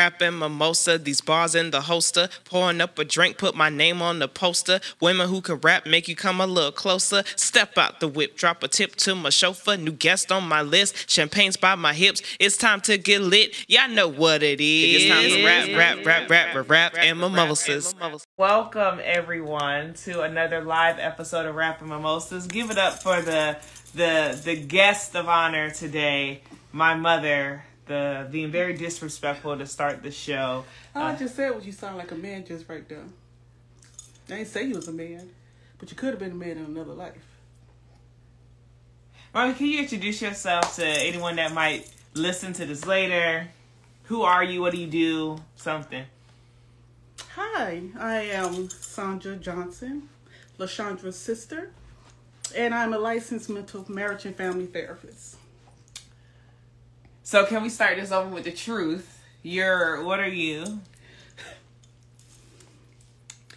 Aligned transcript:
Rapping 0.00 0.38
mimosa, 0.38 0.96
these 0.96 1.20
bars 1.20 1.54
in 1.54 1.72
the 1.72 1.82
holster. 1.82 2.30
Pouring 2.46 2.80
up 2.80 2.98
a 2.98 3.04
drink, 3.04 3.36
put 3.36 3.54
my 3.54 3.68
name 3.68 4.00
on 4.00 4.18
the 4.18 4.28
poster. 4.28 4.80
Women 4.98 5.28
who 5.28 5.42
can 5.42 5.56
rap 5.56 5.84
make 5.84 6.08
you 6.08 6.16
come 6.16 6.40
a 6.40 6.46
little 6.46 6.72
closer. 6.72 7.22
Step 7.36 7.76
out 7.76 8.00
the 8.00 8.08
whip, 8.08 8.34
drop 8.34 8.62
a 8.62 8.68
tip 8.68 8.96
to 8.96 9.14
my 9.14 9.28
chauffeur. 9.28 9.76
New 9.76 9.92
guest 9.92 10.32
on 10.32 10.48
my 10.48 10.62
list, 10.62 11.06
champagne's 11.06 11.58
by 11.58 11.74
my 11.74 11.92
hips. 11.92 12.22
It's 12.40 12.56
time 12.56 12.80
to 12.82 12.96
get 12.96 13.20
lit. 13.20 13.54
Y'all 13.68 13.90
know 13.90 14.08
what 14.08 14.42
it 14.42 14.58
is. 14.58 15.02
It's 15.02 15.10
time 15.10 15.22
to 15.22 15.44
rap, 15.44 15.68
rap, 15.76 16.06
rap, 16.06 16.30
rap, 16.30 16.54
rap, 16.54 16.70
rap, 16.70 16.94
and 16.96 17.20
mimosas. 17.20 17.94
Welcome 18.38 19.00
everyone 19.04 19.92
to 20.04 20.22
another 20.22 20.62
live 20.62 20.98
episode 20.98 21.44
of 21.44 21.54
Rap 21.54 21.82
and 21.82 21.90
Mimosas. 21.90 22.46
Give 22.46 22.70
it 22.70 22.78
up 22.78 23.02
for 23.02 23.20
the 23.20 23.58
the 23.94 24.40
the 24.46 24.56
guest 24.56 25.14
of 25.14 25.28
honor 25.28 25.68
today, 25.68 26.40
my 26.72 26.94
mother 26.94 27.64
the 27.90 28.28
being 28.30 28.50
very 28.50 28.72
disrespectful 28.72 29.58
to 29.58 29.66
start 29.66 30.02
the 30.02 30.12
show. 30.12 30.64
I 30.94 31.12
uh, 31.12 31.18
just 31.18 31.34
said 31.34 31.54
was 31.54 31.66
you 31.66 31.72
sound 31.72 31.98
like 31.98 32.12
a 32.12 32.14
man 32.14 32.46
just 32.46 32.68
right 32.68 32.88
there. 32.88 33.02
I 34.28 34.36
didn't 34.36 34.46
say 34.46 34.64
you 34.64 34.76
was 34.76 34.86
a 34.86 34.92
man, 34.92 35.28
but 35.78 35.90
you 35.90 35.96
could 35.96 36.10
have 36.10 36.20
been 36.20 36.30
a 36.30 36.34
man 36.36 36.56
in 36.56 36.64
another 36.66 36.92
life. 36.92 37.26
Mommy, 39.34 39.54
can 39.54 39.66
you 39.66 39.80
introduce 39.80 40.22
yourself 40.22 40.76
to 40.76 40.86
anyone 40.86 41.36
that 41.36 41.52
might 41.52 41.92
listen 42.14 42.52
to 42.54 42.64
this 42.64 42.86
later? 42.86 43.48
Who 44.04 44.22
are 44.22 44.44
you? 44.44 44.60
What 44.60 44.72
do 44.72 44.80
you 44.80 44.86
do? 44.86 45.38
Something. 45.56 46.04
Hi, 47.34 47.82
I 47.98 48.16
am 48.22 48.70
Sandra 48.70 49.34
Johnson, 49.34 50.08
LaShandra's 50.58 51.18
sister, 51.18 51.70
and 52.56 52.72
I'm 52.72 52.92
a 52.92 52.98
licensed 52.98 53.50
mental 53.50 53.84
marriage 53.88 54.26
and 54.26 54.36
family 54.36 54.66
therapist. 54.66 55.36
So 57.30 57.46
can 57.46 57.62
we 57.62 57.68
start 57.68 57.96
this 57.96 58.10
over 58.10 58.28
with 58.28 58.42
the 58.42 58.50
truth? 58.50 59.22
You're 59.44 60.02
what 60.02 60.18
are 60.18 60.28
you? 60.28 60.80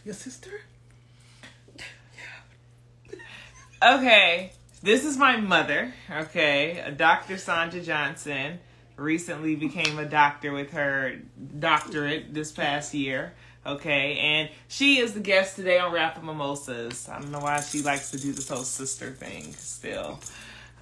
Your 0.05 0.13
sister? 0.13 0.61
Okay. 3.81 4.51
This 4.83 5.03
is 5.03 5.17
my 5.17 5.37
mother, 5.37 5.91
okay? 6.07 6.93
Dr. 6.95 7.39
Sandra 7.39 7.81
Johnson 7.81 8.59
recently 8.95 9.55
became 9.55 9.97
a 9.97 10.05
doctor 10.05 10.51
with 10.51 10.73
her 10.73 11.15
doctorate 11.57 12.31
this 12.31 12.51
past 12.51 12.93
year. 12.93 13.33
Okay, 13.65 14.19
and 14.19 14.49
she 14.67 14.99
is 14.99 15.13
the 15.15 15.19
guest 15.19 15.55
today 15.55 15.79
on 15.79 15.91
Rap 15.91 16.17
and 16.17 16.27
Mimosas. 16.27 17.09
I 17.09 17.19
don't 17.19 17.31
know 17.31 17.39
why 17.39 17.59
she 17.61 17.81
likes 17.81 18.11
to 18.11 18.19
do 18.19 18.33
this 18.33 18.49
whole 18.49 18.65
sister 18.65 19.09
thing 19.09 19.51
still. 19.53 20.19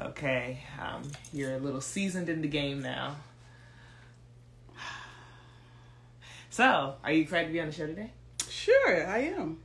Okay, 0.02 0.60
um, 0.82 1.04
you're 1.32 1.54
a 1.56 1.60
little 1.60 1.82
seasoned 1.82 2.28
in 2.28 2.42
the 2.42 2.48
game 2.48 2.82
now. 2.82 3.18
So, 6.50 6.96
are 7.04 7.12
you 7.12 7.22
excited 7.22 7.48
to 7.48 7.54
be 7.54 7.62
on 7.62 7.68
the 7.68 7.72
show 7.72 7.86
today? 7.88 8.10
Sure, 8.50 9.08
I 9.08 9.20
am. 9.20 9.60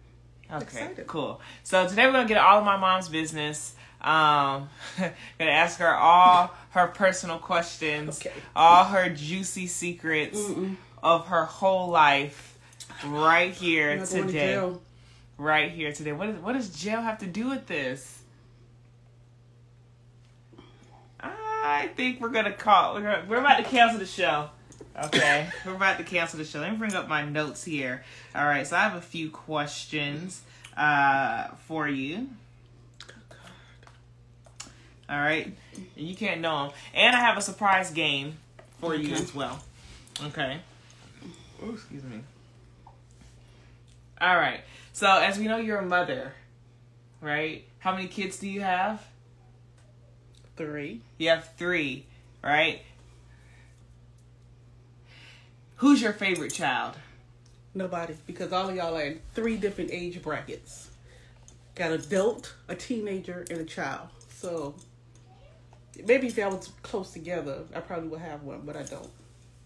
Okay, 0.53 0.62
Excited. 0.62 1.07
cool. 1.09 1.41
So 1.64 1.89
today 1.89 2.07
we're 2.07 2.12
gonna 2.12 2.29
get 2.29 2.37
all 2.39 2.61
of 2.61 2.64
my 2.64 2.77
mom's 2.77 3.09
business. 3.09 3.75
Um, 4.01 4.69
gonna 4.98 5.51
ask 5.51 5.81
her 5.81 5.92
all 5.97 6.53
her 6.70 6.87
personal 6.89 7.39
questions, 7.39 8.20
Okay. 8.20 8.33
all 8.55 8.84
her 8.84 9.09
juicy 9.09 9.67
secrets 9.67 10.39
of 11.03 11.27
her 11.27 11.45
whole 11.47 11.89
life, 11.89 12.57
right 13.07 13.53
here 13.53 13.97
going 13.97 14.07
to 14.09 14.23
today. 14.27 14.73
Right 15.39 15.73
here 15.73 15.92
today. 15.92 16.12
What 16.12 16.29
is 16.29 16.37
what 16.37 16.53
does 16.53 16.69
jail 16.70 17.01
have 17.01 17.19
to 17.19 17.27
do 17.27 17.48
with 17.48 17.67
this? 17.67 18.20
I 21.67 21.89
think 21.89 22.20
we're 22.20 22.28
gonna 22.28 22.53
call. 22.53 22.95
We're, 22.95 23.03
gonna, 23.03 23.25
we're 23.28 23.39
about 23.39 23.59
to 23.59 23.64
cancel 23.64 23.98
the 23.98 24.06
show. 24.06 24.50
Okay, 25.05 25.48
we're 25.67 25.75
about 25.75 25.98
to 25.98 26.05
cancel 26.05 26.39
the 26.39 26.45
show. 26.45 26.61
Let 26.61 26.73
me 26.73 26.78
bring 26.78 26.95
up 26.95 27.08
my 27.08 27.25
notes 27.25 27.64
here. 27.64 28.05
All 28.34 28.45
right, 28.45 28.67
so 28.67 28.77
I 28.77 28.83
have 28.83 28.95
a 28.95 29.00
few 29.00 29.31
questions 29.31 30.42
uh, 30.77 31.48
for 31.67 31.89
you. 31.89 32.28
All 35.08 35.20
right, 35.20 35.55
you 35.96 36.17
can't 36.17 36.41
know 36.41 36.64
them, 36.64 36.74
and 36.95 37.14
I 37.14 37.20
have 37.20 37.36
a 37.36 37.42
surprise 37.42 37.91
game 37.91 38.36
for 38.80 38.95
you 38.95 39.14
as 39.14 39.35
well. 39.35 39.62
Okay. 40.24 40.61
Oh, 41.62 41.73
excuse 41.73 42.02
me. 42.05 42.20
All 44.20 44.36
right. 44.36 44.61
So 44.92 45.07
as 45.07 45.39
we 45.39 45.46
know, 45.46 45.58
you're 45.58 45.79
a 45.79 45.85
mother, 45.85 46.33
right? 47.20 47.64
How 47.80 47.95
many 47.95 48.08
kids 48.08 48.39
do 48.39 48.48
you 48.48 48.62
have? 48.62 49.07
Three. 50.56 51.00
You 51.18 51.28
have 51.30 51.50
three, 51.56 52.06
right? 52.42 52.80
Who's 55.77 56.00
your 56.00 56.12
favorite 56.12 56.52
child? 56.52 56.94
Nobody, 57.74 58.14
because 58.27 58.52
all 58.52 58.70
of 58.70 58.74
y'all 58.74 58.96
are 58.96 59.02
in 59.02 59.20
three 59.34 59.56
different 59.56 59.90
age 59.92 60.22
brackets. 60.22 60.90
Got 61.74 61.92
adult, 61.92 62.55
a 62.68 62.74
teenager, 62.74 63.44
and 63.50 63.61
a 63.61 63.64
child. 63.64 64.08
So 64.30 64.74
maybe 66.06 66.28
if 66.28 66.39
y'all 66.39 66.56
was 66.56 66.70
close 66.83 67.11
together, 67.11 67.64
I 67.74 67.80
probably 67.80 68.08
would 68.08 68.20
have 68.20 68.42
one, 68.42 68.62
but 68.64 68.77
I 68.77 68.83
don't. 68.84 69.11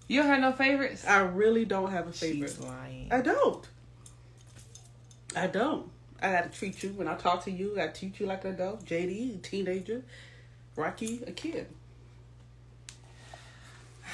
You 0.08 0.22
don't 0.22 0.30
have 0.30 0.40
no 0.40 0.50
favorites? 0.50 1.06
I 1.06 1.20
really 1.20 1.64
don't 1.64 1.92
have 1.92 2.08
a 2.08 2.12
favorite. 2.12 2.50
She's 2.50 2.58
lying. 2.58 3.06
I 3.12 3.20
don't. 3.20 3.64
I 5.36 5.46
don't. 5.46 5.88
I 6.20 6.32
gotta 6.32 6.48
treat 6.48 6.82
you 6.82 6.90
when 6.90 7.06
I 7.06 7.14
talk 7.14 7.44
to 7.44 7.50
you. 7.52 7.80
I 7.80 7.86
treat 7.86 8.18
you 8.18 8.26
like 8.26 8.44
an 8.44 8.54
adult. 8.54 8.84
JD, 8.84 9.40
teenager. 9.42 10.02
Rocky, 10.80 11.22
a 11.26 11.32
kid. 11.32 11.66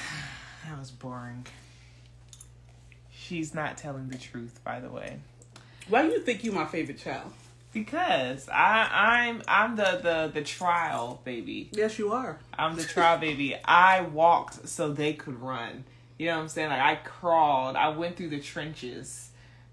That 0.67 0.77
was 0.77 0.91
boring. 0.91 1.45
She's 3.09 3.53
not 3.53 3.77
telling 3.77 4.09
the 4.09 4.17
truth, 4.17 4.59
by 4.65 4.81
the 4.81 4.89
way. 4.89 5.19
Why 5.87 6.01
do 6.01 6.09
you 6.09 6.19
think 6.19 6.43
you're 6.43 6.53
my 6.53 6.65
favorite 6.65 6.97
child? 6.97 7.31
Because 7.71 8.49
I, 8.49 8.89
I'm 8.91 9.43
I'm 9.47 9.77
the, 9.77 10.01
the 10.03 10.31
the 10.33 10.41
trial 10.41 11.21
baby. 11.23 11.69
Yes, 11.71 11.97
you 11.97 12.11
are. 12.11 12.39
I'm 12.59 12.75
the 12.75 12.83
trial 12.83 13.17
baby. 13.27 13.55
I 13.63 14.01
walked 14.01 14.67
so 14.67 14.91
they 14.91 15.13
could 15.13 15.41
run. 15.41 15.85
You 16.17 16.25
know 16.27 16.35
what 16.35 16.41
I'm 16.41 16.47
saying? 16.49 16.69
Like 16.69 16.81
I 16.81 16.95
crawled. 16.95 17.77
I 17.77 17.87
went 17.89 18.17
through 18.17 18.29
the 18.29 18.41
trenches. 18.41 19.29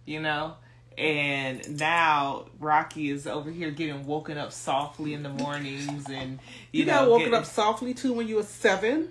You 0.07 0.21
know? 0.21 0.55
And 0.97 1.79
now 1.79 2.47
Rocky 2.61 3.11
is 3.11 3.27
over 3.27 3.51
here 3.51 3.71
getting 3.71 4.07
woken 4.07 4.39
up 4.39 4.53
softly 4.53 5.13
in 5.15 5.23
the 5.23 5.29
mornings 5.29 6.09
and 6.09 6.39
you, 6.73 6.81
You, 6.81 6.85
know 6.87 6.93
got 7.01 7.09
woken 7.11 7.25
getting- 7.27 7.39
up 7.41 7.47
softly 7.47 7.95
too 7.95 8.13
when 8.13 8.29
you 8.29 8.37
were 8.37 8.43
seven. 8.45 9.09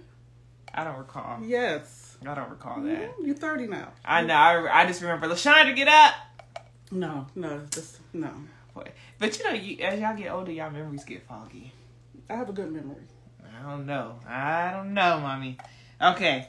I 0.74 0.84
don't 0.84 0.98
recall. 0.98 1.40
Yes. 1.44 2.18
I 2.26 2.34
don't 2.34 2.50
recall 2.50 2.82
that. 2.84 3.18
Mm, 3.20 3.26
You're 3.28 3.36
thirty 3.36 3.68
now. 3.68 3.90
I 4.06 4.22
know. 4.22 4.34
I, 4.34 4.82
I 4.84 4.86
just 4.88 5.02
remember 5.02 5.28
Lashonda, 5.28 5.76
get 5.76 5.88
up. 5.90 6.14
No, 6.90 7.28
no, 7.36 7.62
just 7.70 8.00
no. 8.14 8.32
But 9.20 9.38
you 9.38 9.44
know, 9.46 9.52
you, 9.52 9.78
as 9.84 10.00
y'all 10.00 10.16
get 10.18 10.32
older, 10.32 10.52
y'all 10.52 10.72
memories 10.72 11.04
get 11.04 11.28
foggy. 11.28 11.72
I 12.30 12.36
have 12.36 12.50
a 12.50 12.54
good 12.54 12.72
memory. 12.72 13.04
I 13.44 13.70
don't 13.70 13.86
know. 13.86 14.20
I 14.28 14.72
don't 14.72 14.94
know, 14.94 15.20
mommy. 15.20 15.58
Okay. 16.02 16.48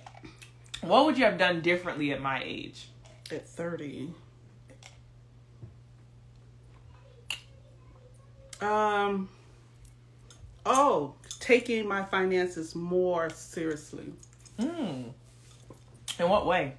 What 0.81 1.07
would 1.07 1.19
you 1.19 1.25
have 1.25 1.39
done 1.39 1.61
differently 1.61 2.13
at 2.13 2.21
my 2.23 2.43
age? 2.45 2.89
At 3.31 3.49
thirty. 3.49 4.11
Um. 8.61 9.29
Oh, 10.67 11.15
taking 11.41 11.87
my 11.87 12.05
finances 12.05 12.75
more 12.75 13.29
seriously. 13.31 14.13
Hmm. 14.59 15.03
In 16.19 16.29
what 16.29 16.47
way? 16.47 16.75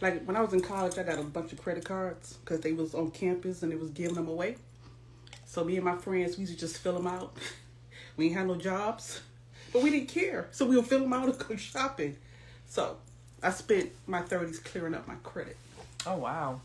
Like 0.00 0.24
when 0.24 0.36
I 0.36 0.40
was 0.40 0.52
in 0.52 0.60
college, 0.60 0.96
I 0.98 1.02
got 1.02 1.18
a 1.18 1.22
bunch 1.22 1.52
of 1.52 1.60
credit 1.60 1.84
cards 1.84 2.34
because 2.34 2.60
they 2.60 2.72
was 2.72 2.94
on 2.94 3.10
campus 3.10 3.62
and 3.62 3.72
they 3.72 3.76
was 3.76 3.90
giving 3.90 4.14
them 4.14 4.28
away. 4.28 4.56
So 5.44 5.64
me 5.64 5.76
and 5.76 5.84
my 5.84 5.96
friends, 5.96 6.36
we 6.36 6.42
used 6.42 6.54
to 6.54 6.58
just 6.58 6.78
fill 6.78 6.94
them 6.94 7.06
out. 7.06 7.36
We 8.16 8.26
ain't 8.26 8.34
had 8.34 8.48
no 8.48 8.56
jobs, 8.56 9.22
but 9.72 9.82
we 9.82 9.88
didn't 9.88 10.08
care. 10.08 10.48
So 10.50 10.66
we 10.66 10.76
would 10.76 10.86
fill 10.86 11.00
them 11.00 11.12
out 11.12 11.24
and 11.24 11.38
go 11.48 11.56
shopping. 11.56 12.18
So 12.66 12.98
I 13.42 13.50
spent 13.50 13.92
my 14.06 14.20
thirties 14.20 14.58
clearing 14.58 14.94
up 14.94 15.08
my 15.08 15.14
credit. 15.22 15.56
Oh 16.06 16.16
wow. 16.16 16.60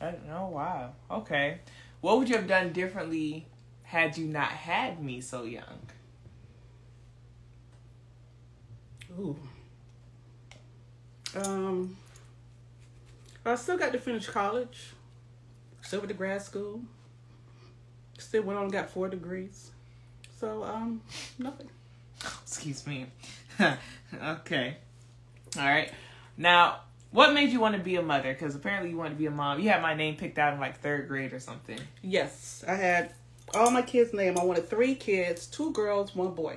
I, 0.00 0.14
oh 0.32 0.46
wow. 0.46 0.92
Okay. 1.10 1.58
What 2.00 2.18
would 2.18 2.30
you 2.30 2.36
have 2.36 2.46
done 2.46 2.72
differently 2.72 3.44
had 3.88 4.18
you 4.18 4.26
not 4.26 4.50
had 4.50 5.02
me 5.02 5.18
so 5.22 5.44
young? 5.44 5.80
Ooh. 9.18 9.36
Um. 11.34 11.96
I 13.46 13.54
still 13.54 13.78
got 13.78 13.92
to 13.92 13.98
finish 13.98 14.26
college. 14.26 14.90
Still 15.80 16.00
went 16.00 16.10
to 16.10 16.14
grad 16.14 16.42
school. 16.42 16.82
Still 18.18 18.42
went 18.42 18.58
on 18.58 18.64
and 18.64 18.72
got 18.72 18.90
four 18.90 19.08
degrees. 19.08 19.70
So 20.38 20.64
um, 20.64 21.00
nothing. 21.38 21.70
Excuse 22.42 22.86
me. 22.86 23.06
okay. 24.22 24.76
All 25.56 25.64
right. 25.64 25.90
Now, 26.36 26.80
what 27.10 27.32
made 27.32 27.48
you 27.48 27.60
want 27.60 27.74
to 27.74 27.82
be 27.82 27.96
a 27.96 28.02
mother? 28.02 28.34
Because 28.34 28.54
apparently 28.54 28.90
you 28.90 28.98
wanted 28.98 29.10
to 29.10 29.16
be 29.16 29.26
a 29.26 29.30
mom. 29.30 29.60
You 29.60 29.70
had 29.70 29.80
my 29.80 29.94
name 29.94 30.16
picked 30.16 30.38
out 30.38 30.52
in 30.52 30.60
like 30.60 30.78
third 30.80 31.08
grade 31.08 31.32
or 31.32 31.40
something. 31.40 31.80
Yes, 32.02 32.62
I 32.68 32.74
had 32.74 33.14
all 33.54 33.70
my 33.70 33.82
kids' 33.82 34.12
name. 34.12 34.38
I 34.38 34.44
wanted 34.44 34.68
three 34.68 34.94
kids, 34.94 35.46
two 35.46 35.72
girls, 35.72 36.14
one 36.14 36.32
boy. 36.34 36.56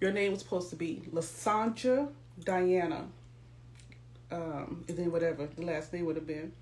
Your 0.00 0.12
name 0.12 0.32
was 0.32 0.40
supposed 0.42 0.70
to 0.70 0.76
be 0.76 1.02
Lasandra 1.12 2.08
Diana. 2.44 3.06
um, 4.30 4.84
and 4.88 4.96
then 4.96 5.10
whatever 5.12 5.46
the 5.46 5.62
last 5.62 5.92
name 5.92 6.04
would 6.06 6.16
have 6.16 6.26
been. 6.26 6.52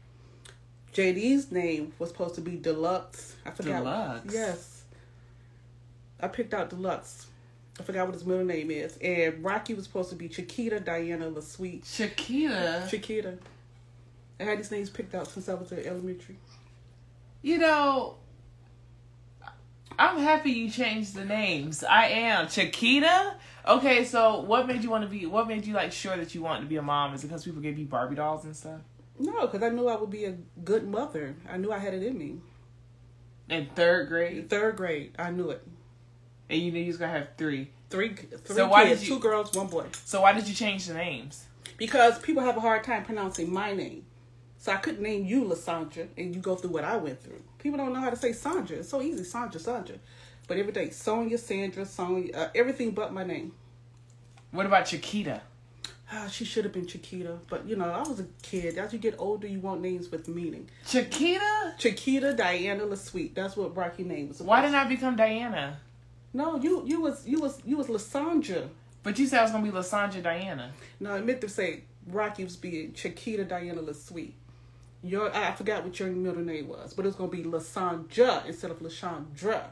JD's 0.92 1.50
name 1.50 1.92
was 1.98 2.10
supposed 2.10 2.36
to 2.36 2.40
be 2.40 2.56
Deluxe. 2.56 3.34
I 3.44 3.50
forgot. 3.50 3.78
Deluxe? 3.82 4.34
Yes. 4.34 4.82
I 6.20 6.28
picked 6.28 6.54
out 6.54 6.70
Deluxe. 6.70 7.26
I 7.80 7.82
forgot 7.82 8.06
what 8.06 8.14
his 8.14 8.24
middle 8.24 8.44
name 8.44 8.70
is. 8.70 8.96
And 8.98 9.42
Rocky 9.42 9.74
was 9.74 9.84
supposed 9.84 10.10
to 10.10 10.14
be 10.16 10.28
Chiquita 10.28 10.78
Diana 10.78 11.28
LaSweet. 11.28 11.82
Shakita. 11.82 12.88
Chiquita. 12.88 13.36
I 14.38 14.44
had 14.44 14.58
these 14.58 14.70
names 14.70 14.90
picked 14.90 15.14
out 15.14 15.26
since 15.26 15.48
I 15.48 15.54
was 15.54 15.72
in 15.72 15.84
elementary. 15.84 16.36
You 17.42 17.58
know, 17.58 18.14
I'm 19.98 20.18
happy 20.18 20.50
you 20.50 20.70
changed 20.70 21.14
the 21.14 21.24
names. 21.24 21.84
I 21.84 22.06
am 22.08 22.48
Chiquita. 22.48 23.36
Okay, 23.66 24.04
so 24.04 24.40
what 24.40 24.66
made 24.66 24.82
you 24.82 24.90
want 24.90 25.04
to 25.04 25.08
be? 25.10 25.26
What 25.26 25.48
made 25.48 25.64
you 25.66 25.74
like 25.74 25.92
sure 25.92 26.16
that 26.16 26.34
you 26.34 26.42
wanted 26.42 26.62
to 26.62 26.66
be 26.66 26.76
a 26.76 26.82
mom? 26.82 27.14
Is 27.14 27.24
it 27.24 27.28
because 27.28 27.44
people 27.44 27.62
gave 27.62 27.78
you 27.78 27.86
Barbie 27.86 28.16
dolls 28.16 28.44
and 28.44 28.54
stuff? 28.56 28.80
No, 29.18 29.42
because 29.46 29.62
I 29.62 29.68
knew 29.70 29.88
I 29.88 29.96
would 29.96 30.10
be 30.10 30.24
a 30.24 30.32
good 30.64 30.86
mother. 30.88 31.36
I 31.48 31.56
knew 31.56 31.70
I 31.72 31.78
had 31.78 31.94
it 31.94 32.02
in 32.02 32.18
me. 32.18 32.36
In 33.48 33.66
third 33.74 34.08
grade, 34.08 34.50
Third 34.50 34.76
grade, 34.76 35.14
I 35.18 35.30
knew 35.30 35.50
it. 35.50 35.62
and 36.48 36.60
you 36.60 36.72
knew 36.72 36.80
you 36.80 36.88
was 36.88 36.96
gonna 36.96 37.12
have 37.12 37.28
three. 37.36 37.70
Three, 37.90 38.14
three 38.14 38.56
So 38.56 38.68
why 38.68 38.84
kids, 38.86 39.00
did 39.00 39.08
you- 39.08 39.14
two 39.16 39.20
girls, 39.20 39.52
one 39.54 39.68
boy. 39.68 39.86
So 40.04 40.22
why 40.22 40.32
did 40.32 40.48
you 40.48 40.54
change 40.54 40.86
the 40.86 40.94
names? 40.94 41.44
Because 41.76 42.18
people 42.18 42.42
have 42.42 42.56
a 42.56 42.60
hard 42.60 42.82
time 42.84 43.04
pronouncing 43.04 43.52
my 43.52 43.72
name. 43.72 44.04
So 44.64 44.72
I 44.72 44.76
couldn't 44.76 45.02
name 45.02 45.26
you 45.26 45.44
Lasandra 45.44 46.08
and 46.16 46.34
you 46.34 46.40
go 46.40 46.54
through 46.54 46.70
what 46.70 46.84
I 46.84 46.96
went 46.96 47.22
through. 47.22 47.42
People 47.58 47.76
don't 47.76 47.92
know 47.92 48.00
how 48.00 48.08
to 48.08 48.16
say 48.16 48.32
Sandra. 48.32 48.78
It's 48.78 48.88
so 48.88 49.02
easy, 49.02 49.22
Sandra, 49.22 49.60
Sandra. 49.60 49.96
But 50.48 50.56
every 50.56 50.72
day, 50.72 50.88
Sonia, 50.88 51.36
Sandra, 51.36 51.84
Sonia, 51.84 52.34
uh, 52.34 52.48
everything 52.54 52.92
but 52.92 53.12
my 53.12 53.24
name. 53.24 53.52
What 54.52 54.64
about 54.64 54.86
Chiquita? 54.86 55.42
Ah, 56.10 56.28
she 56.28 56.46
should 56.46 56.64
have 56.64 56.72
been 56.72 56.86
Chiquita. 56.86 57.40
But, 57.50 57.68
you 57.68 57.76
know, 57.76 57.90
I 57.90 58.08
was 58.08 58.20
a 58.20 58.26
kid. 58.40 58.78
As 58.78 58.90
you 58.94 58.98
get 58.98 59.16
older, 59.18 59.46
you 59.46 59.60
want 59.60 59.82
names 59.82 60.10
with 60.10 60.28
meaning. 60.28 60.70
Chiquita? 60.86 61.74
Chiquita 61.76 62.32
Diana 62.32 62.84
LaSweet. 62.84 63.34
That's 63.34 63.58
what 63.58 63.76
Rocky 63.76 64.02
name 64.02 64.28
was. 64.28 64.40
Why 64.40 64.62
didn't 64.62 64.76
I 64.76 64.88
become 64.88 65.14
Diana? 65.14 65.76
No, 66.32 66.56
you 66.56 66.84
you 66.86 67.02
was 67.02 67.28
you 67.28 67.38
was 67.38 67.60
you 67.66 67.76
was 67.76 67.88
Lasandra. 67.88 68.70
But 69.02 69.18
you 69.18 69.26
said 69.26 69.40
I 69.40 69.42
was 69.42 69.52
gonna 69.52 69.70
be 69.70 69.76
Lasandra 69.76 70.22
Diana. 70.22 70.72
No, 71.00 71.12
I 71.12 71.20
meant 71.20 71.42
to 71.42 71.50
say 71.50 71.82
Rocky 72.06 72.44
was 72.44 72.56
being 72.56 72.94
Chiquita 72.94 73.44
Diana 73.44 73.82
LaSweet. 73.82 74.32
Your 75.04 75.34
I 75.36 75.52
forgot 75.52 75.84
what 75.84 76.00
your 76.00 76.08
middle 76.08 76.42
name 76.42 76.66
was, 76.66 76.94
but 76.94 77.04
it's 77.04 77.14
gonna 77.14 77.30
be 77.30 77.44
Lasandra 77.44 78.46
instead 78.46 78.70
of 78.70 78.80
Lashandra. 78.80 79.64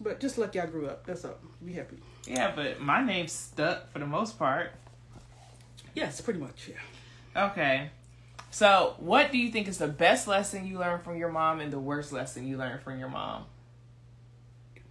But 0.00 0.18
just 0.18 0.36
lucky 0.36 0.58
I 0.58 0.66
grew 0.66 0.88
up. 0.88 1.06
That's 1.06 1.24
all. 1.24 1.36
Be 1.64 1.72
happy. 1.72 1.98
Yeah, 2.26 2.52
but 2.54 2.80
my 2.80 3.04
name 3.04 3.28
stuck 3.28 3.92
for 3.92 4.00
the 4.00 4.06
most 4.06 4.36
part. 4.36 4.72
Yes, 5.94 6.20
pretty 6.20 6.40
much. 6.40 6.68
Yeah. 6.68 7.44
Okay. 7.46 7.90
So, 8.50 8.96
what 8.98 9.30
do 9.30 9.38
you 9.38 9.52
think 9.52 9.68
is 9.68 9.78
the 9.78 9.88
best 9.88 10.26
lesson 10.26 10.66
you 10.66 10.78
learned 10.78 11.04
from 11.04 11.16
your 11.16 11.30
mom 11.30 11.60
and 11.60 11.72
the 11.72 11.78
worst 11.78 12.12
lesson 12.12 12.48
you 12.48 12.56
learned 12.56 12.82
from 12.82 12.98
your 12.98 13.08
mom? 13.08 13.44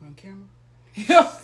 On 0.01 0.15
camera. 0.15 0.47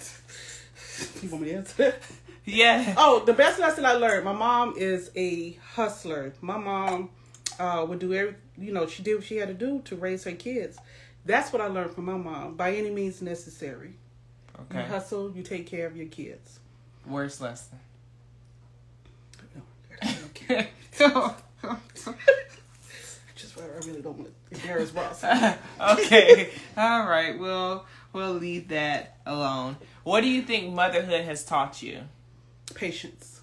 You 1.21 1.29
want 1.29 1.43
me 1.43 1.49
to 1.49 1.55
answer 1.55 1.83
that? 1.83 2.01
Yeah. 2.45 2.95
Oh, 2.97 3.23
the 3.25 3.33
best 3.33 3.59
lesson 3.59 3.85
I 3.85 3.93
learned. 3.93 4.25
My 4.25 4.33
mom 4.33 4.73
is 4.77 5.11
a 5.15 5.51
hustler. 5.73 6.33
My 6.41 6.57
mom 6.57 7.09
uh, 7.59 7.85
would 7.87 7.99
do 7.99 8.13
every, 8.13 8.35
you 8.57 8.73
know, 8.73 8.87
she 8.87 9.03
did 9.03 9.15
what 9.15 9.23
she 9.23 9.37
had 9.37 9.47
to 9.47 9.53
do 9.53 9.81
to 9.85 9.95
raise 9.95 10.23
her 10.23 10.31
kids. 10.31 10.77
That's 11.25 11.53
what 11.53 11.61
I 11.61 11.67
learned 11.67 11.93
from 11.93 12.05
my 12.05 12.17
mom. 12.17 12.55
By 12.55 12.73
any 12.75 12.89
means 12.89 13.21
necessary. 13.21 13.93
You 14.71 14.79
Okay. 14.79 14.87
hustle. 14.87 15.31
You 15.35 15.43
take 15.43 15.67
care 15.67 15.85
of 15.87 15.95
your 15.95 16.07
kids. 16.07 16.59
Worst 17.07 17.41
lesson. 17.41 17.79
No, 19.55 19.61
I 20.01 20.13
don't 20.19 20.33
care. 20.33 20.67
Just 23.35 23.57
I 23.59 23.65
really 23.87 24.01
don't 24.01 24.17
want 24.17 24.29
to 24.51 24.55
embarrass 24.55 24.91
Ross. 24.91 25.23
okay. 25.99 26.49
All 26.77 27.05
right. 27.07 27.39
Well, 27.39 27.85
we'll 28.13 28.33
leave 28.33 28.67
that 28.69 29.17
alone. 29.25 29.77
What 30.03 30.21
do 30.21 30.27
you 30.27 30.41
think 30.41 30.73
motherhood 30.73 31.23
has 31.25 31.43
taught 31.43 31.81
you? 31.81 32.01
Patience. 32.71 33.41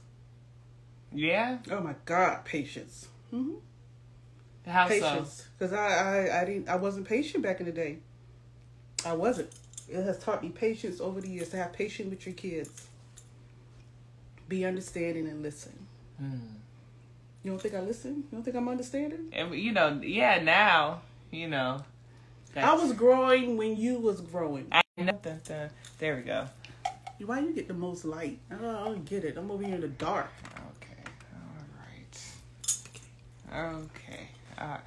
Yeah. 1.12 1.58
Oh 1.70 1.80
my 1.80 1.94
God, 2.04 2.44
patience. 2.44 3.08
hmm 3.30 3.54
How 4.66 4.86
Patience. 4.88 5.46
Because 5.58 5.72
I, 5.72 5.86
I, 6.28 6.42
I 6.42 6.44
didn't, 6.44 6.68
I 6.68 6.76
wasn't 6.76 7.06
patient 7.08 7.42
back 7.42 7.60
in 7.60 7.66
the 7.66 7.72
day. 7.72 7.98
I 9.04 9.14
wasn't. 9.14 9.50
It 9.88 10.02
has 10.02 10.18
taught 10.18 10.42
me 10.42 10.50
patience 10.50 11.00
over 11.00 11.20
the 11.20 11.28
years 11.28 11.48
to 11.50 11.56
have 11.56 11.72
patience 11.72 12.10
with 12.10 12.26
your 12.26 12.34
kids. 12.34 12.86
Be 14.48 14.64
understanding 14.64 15.26
and 15.28 15.42
listen. 15.42 15.72
Hmm. 16.18 16.38
You 17.42 17.52
don't 17.52 17.60
think 17.60 17.74
I 17.74 17.80
listen? 17.80 18.16
You 18.16 18.24
don't 18.32 18.42
think 18.42 18.56
I'm 18.56 18.68
understanding? 18.68 19.28
And 19.32 19.54
you 19.54 19.72
know, 19.72 20.00
yeah. 20.02 20.42
Now, 20.42 21.02
you 21.30 21.48
know. 21.48 21.82
I 22.56 22.74
was 22.74 22.92
growing 22.92 23.56
when 23.56 23.76
you 23.76 23.98
was 23.98 24.20
growing. 24.20 24.66
I 24.72 24.82
know. 24.96 25.12
Dun, 25.22 25.40
dun. 25.46 25.70
There 25.98 26.16
we 26.16 26.22
go. 26.22 26.48
Why 27.24 27.40
you 27.40 27.52
get 27.52 27.68
the 27.68 27.74
most 27.74 28.04
light? 28.04 28.38
I 28.50 28.54
don't, 28.54 28.64
I 28.64 28.84
don't 28.84 29.04
get 29.04 29.24
it. 29.24 29.36
I'm 29.36 29.50
over 29.50 29.62
here 29.62 29.74
in 29.74 29.80
the 29.80 29.88
dark. 29.88 30.30
Okay. 30.76 31.02
All 33.52 33.60
right. 33.60 33.84
Okay. 33.84 34.28
Uh, 34.56 34.78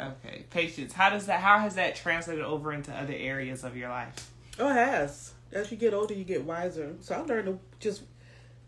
okay. 0.00 0.44
Patience. 0.50 0.92
How 0.92 1.10
does 1.10 1.26
that? 1.26 1.40
How 1.40 1.58
has 1.58 1.74
that 1.74 1.96
translated 1.96 2.44
over 2.44 2.72
into 2.72 2.92
other 2.92 3.14
areas 3.14 3.64
of 3.64 3.76
your 3.76 3.88
life? 3.88 4.30
Oh, 4.58 4.70
it 4.70 4.74
has. 4.74 5.34
As 5.52 5.70
you 5.70 5.76
get 5.76 5.92
older, 5.94 6.14
you 6.14 6.24
get 6.24 6.44
wiser. 6.44 6.94
So 7.00 7.14
I 7.16 7.20
learned 7.20 7.46
to 7.46 7.58
just, 7.80 8.02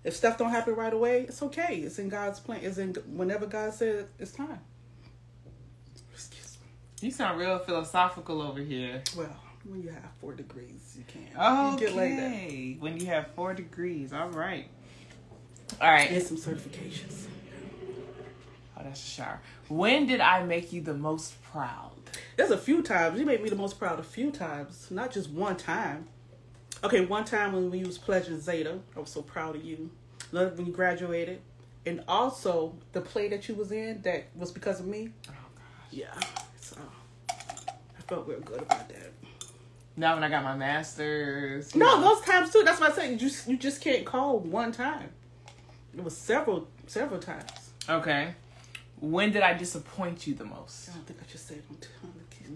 if 0.02 0.16
stuff 0.16 0.36
don't 0.36 0.50
happen 0.50 0.74
right 0.74 0.92
away, 0.92 1.22
it's 1.22 1.42
okay. 1.42 1.76
It's 1.76 1.98
in 1.98 2.08
God's 2.08 2.40
plan. 2.40 2.60
It's 2.62 2.78
in 2.78 2.94
whenever 3.14 3.46
God 3.46 3.72
says 3.72 4.06
it's 4.18 4.32
time. 4.32 4.58
Excuse 6.12 6.58
me. 6.60 7.06
You 7.06 7.12
sound 7.12 7.38
real 7.38 7.58
philosophical 7.60 8.42
over 8.42 8.60
here. 8.60 9.02
Well, 9.16 9.36
when 9.64 9.82
you 9.82 9.90
have 9.90 10.10
four 10.20 10.34
degrees, 10.34 10.96
you 10.96 11.04
can. 11.06 11.22
You 11.22 11.78
get. 11.78 11.92
Okay. 11.92 12.76
When 12.80 12.98
you 12.98 13.06
have 13.06 13.28
four 13.34 13.54
degrees. 13.54 14.12
All 14.12 14.30
right. 14.30 14.68
All 15.80 15.90
right. 15.90 16.10
And 16.10 16.22
some 16.22 16.36
certifications. 16.36 17.26
Oh, 18.76 18.82
that's 18.82 19.02
a 19.02 19.06
shower. 19.06 19.40
When 19.68 20.06
did 20.06 20.20
I 20.20 20.42
make 20.42 20.72
you 20.72 20.80
the 20.80 20.94
most 20.94 21.42
proud? 21.42 21.92
There's 22.36 22.50
a 22.50 22.58
few 22.58 22.82
times. 22.82 23.18
You 23.18 23.26
made 23.26 23.42
me 23.42 23.48
the 23.48 23.56
most 23.56 23.78
proud 23.78 24.00
a 24.00 24.02
few 24.02 24.30
times. 24.30 24.88
Not 24.90 25.12
just 25.12 25.30
one 25.30 25.56
time. 25.56 26.08
Okay, 26.84 27.04
one 27.04 27.24
time 27.24 27.52
when 27.52 27.70
we 27.70 27.84
was 27.84 27.98
pledging 27.98 28.40
Zeta. 28.40 28.78
I 28.96 29.00
was 29.00 29.10
so 29.10 29.22
proud 29.22 29.54
of 29.56 29.64
you. 29.64 29.90
Love 30.32 30.56
when 30.56 30.66
you 30.66 30.72
graduated. 30.72 31.40
And 31.86 32.02
also 32.08 32.74
the 32.92 33.00
play 33.00 33.28
that 33.28 33.48
you 33.48 33.54
was 33.54 33.72
in 33.72 34.02
that 34.02 34.28
was 34.34 34.50
because 34.50 34.80
of 34.80 34.86
me. 34.86 35.10
Oh 35.28 35.32
gosh. 35.54 35.66
Yeah. 35.90 36.20
So 36.60 36.76
I 37.28 38.02
felt 38.08 38.26
real 38.26 38.40
good 38.40 38.62
about 38.62 38.88
that. 38.88 39.12
Now 39.96 40.14
when 40.14 40.24
I 40.24 40.28
got 40.28 40.42
my 40.42 40.56
master's. 40.56 41.74
No, 41.74 42.00
know. 42.00 42.14
those 42.14 42.24
times 42.24 42.50
too. 42.50 42.62
That's 42.64 42.80
why 42.80 42.88
I 42.88 42.92
said 42.92 43.10
you 43.10 43.16
just 43.16 43.48
you 43.48 43.56
just 43.56 43.80
can't 43.80 44.04
call 44.04 44.38
one 44.38 44.72
time. 44.72 45.10
It 45.94 46.02
was 46.02 46.16
several 46.16 46.68
several 46.86 47.20
times. 47.20 47.72
Okay. 47.88 48.34
When 49.00 49.32
did 49.32 49.42
I 49.42 49.54
disappoint 49.54 50.26
you 50.26 50.34
the 50.34 50.44
most? 50.44 50.88
I 50.88 50.94
don't 50.94 51.06
think 51.06 51.20
I 51.20 51.30
just 51.30 51.46
said 51.46 51.62